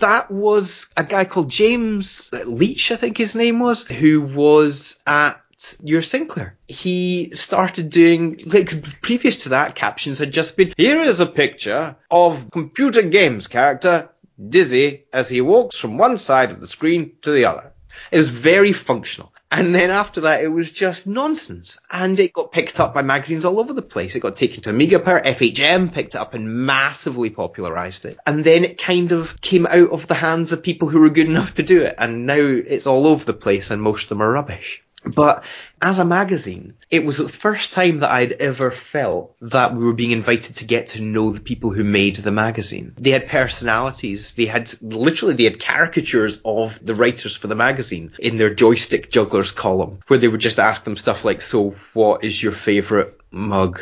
[0.00, 5.40] That was a guy called James Leach, I think his name was, who was at
[5.82, 6.56] your Sinclair.
[6.68, 11.96] He started doing, like, previous to that, captions had just been, here is a picture
[12.10, 17.30] of computer games character Dizzy as he walks from one side of the screen to
[17.30, 17.72] the other.
[18.10, 19.32] It was very functional.
[19.52, 21.78] And then after that, it was just nonsense.
[21.88, 24.16] And it got picked up by magazines all over the place.
[24.16, 28.18] It got taken to Amiga Power, FHM picked it up and massively popularized it.
[28.26, 31.28] And then it kind of came out of the hands of people who were good
[31.28, 31.94] enough to do it.
[31.96, 34.82] And now it's all over the place and most of them are rubbish.
[35.04, 35.44] But
[35.82, 39.92] as a magazine, it was the first time that I'd ever felt that we were
[39.92, 42.94] being invited to get to know the people who made the magazine.
[42.96, 44.32] They had personalities.
[44.32, 49.10] They had literally they had caricatures of the writers for the magazine in their joystick
[49.10, 53.20] jugglers column, where they would just ask them stuff like, "So, what is your favorite
[53.30, 53.80] mug?"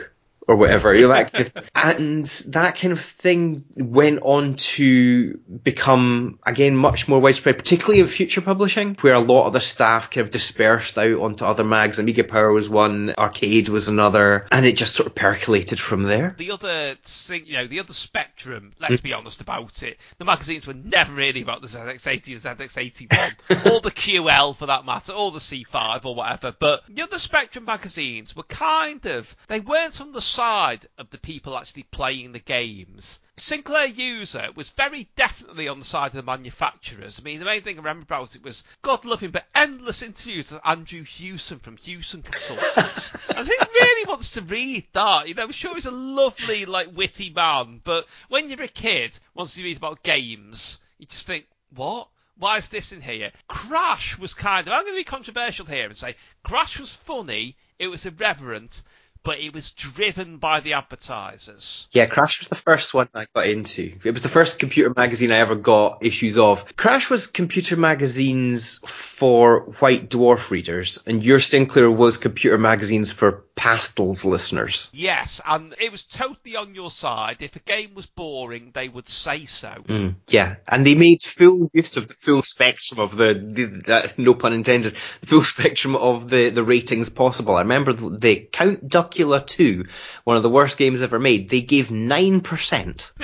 [0.48, 0.94] Or whatever.
[0.94, 6.76] You know, that kind of- and that kind of thing went on to become again
[6.76, 10.30] much more widespread, particularly in future publishing, where a lot of the staff kind of
[10.30, 11.98] dispersed out onto other mags.
[11.98, 16.34] Amiga Power was one, Arcade was another, and it just sort of percolated from there.
[16.38, 18.72] The other, thing, you know, the other spectrum.
[18.80, 19.98] Let's be honest about it.
[20.18, 24.84] The magazines were never really about the ZX80 or ZX81, or the QL for that
[24.84, 26.54] matter, or the C5 or whatever.
[26.58, 31.18] But the other spectrum magazines were kind of they weren't on the side of the
[31.18, 33.18] people actually playing the games.
[33.36, 37.18] Sinclair User was very definitely on the side of the manufacturers.
[37.18, 40.00] I mean, the main thing I remember about it was, God love him, but endless
[40.00, 43.10] interviews with Andrew Hewson from Hewson Consultants.
[43.36, 45.28] and who really wants to read that?
[45.28, 49.18] You know, I'm sure he's a lovely, like, witty man, but when you're a kid,
[49.34, 52.08] once you read about games, you just think, what?
[52.38, 53.32] Why is this in here?
[53.48, 57.56] Crash was kind of, I'm going to be controversial here and say, Crash was funny,
[57.78, 58.82] it was irreverent,
[59.22, 61.88] but it was driven by the advertisers.
[61.92, 63.98] Yeah, Crash was the first one I got into.
[64.04, 66.76] It was the first computer magazine I ever got issues of.
[66.76, 73.44] Crash was computer magazines for white dwarf readers, and your Sinclair was computer magazines for
[73.54, 74.90] pastels listeners.
[74.92, 77.36] Yes, and it was totally on your side.
[77.40, 79.68] If a game was boring, they would say so.
[79.86, 84.18] Mm, yeah, and they made full use of the full spectrum of the, the that,
[84.18, 87.54] no pun intended, the full spectrum of the, the ratings possible.
[87.54, 89.86] I remember the, the Count Duckula 2,
[90.24, 93.10] one of the worst games ever made, they gave 9%.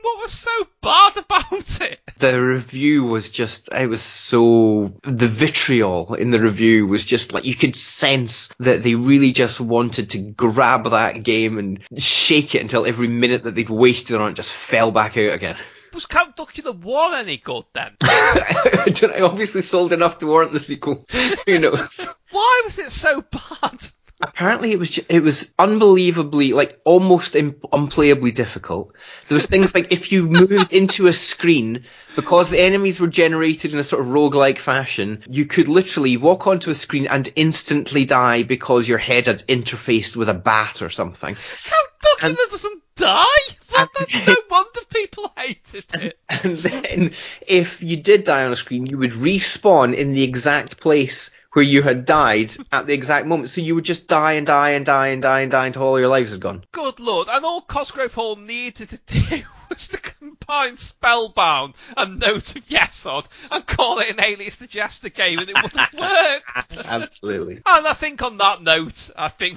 [0.00, 2.00] What was so bad about it?
[2.18, 7.44] the review was just it was so the vitriol in the review was just like
[7.44, 12.62] you could sense that they really just wanted to grab that game and shake it
[12.62, 15.56] until every minute that they'd wasted on it just fell back out again.
[15.94, 17.96] Was Count Duckula 1 any good then?
[18.02, 21.06] I obviously sold enough to warrant the sequel.
[21.46, 22.06] Who knows?
[22.30, 23.88] Why was it so bad?
[24.20, 28.94] Apparently it was it was unbelievably like almost im- unplayably difficult.
[29.28, 33.74] There was things like if you moved into a screen because the enemies were generated
[33.74, 38.06] in a sort of roguelike fashion, you could literally walk onto a screen and instantly
[38.06, 41.34] die because your head had interfaced with a bat or something.
[41.34, 43.24] How Duckula And- doesn't die?
[43.68, 46.18] What the, And- no wonder people hated it.
[46.30, 47.10] And then
[47.46, 51.64] if you did die on a screen, you would respawn in the exact place where
[51.64, 53.48] you had died at the exact moment.
[53.48, 55.98] So you would just die and die and die and die and die until all
[55.98, 56.64] your lives had gone.
[56.70, 62.54] Good lord, and all Cosgrove Hall needed to do was to combine Spellbound and Nodes
[62.54, 66.76] of Yesod and call it an Alias the Jester game and it would have worked.
[66.86, 67.62] Absolutely.
[67.64, 69.56] And I think on that note, I think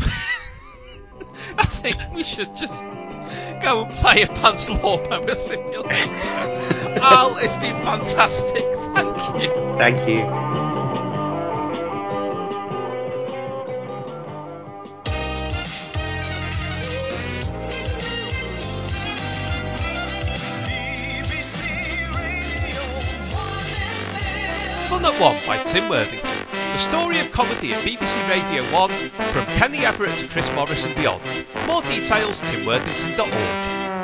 [1.57, 2.81] I think we should just
[3.61, 5.89] go and play Advanced Lawnmower Simulator.
[7.01, 8.63] Al, it's been fantastic.
[8.95, 9.49] Thank you.
[9.77, 10.68] Thank you.
[24.99, 26.45] Fun at One by Tim Worthington.
[26.51, 28.89] The story of comedy at BBC Radio 1
[29.31, 31.21] from Kenny Everett to Chris Morris and beyond.
[31.67, 33.98] More details timworthington.org.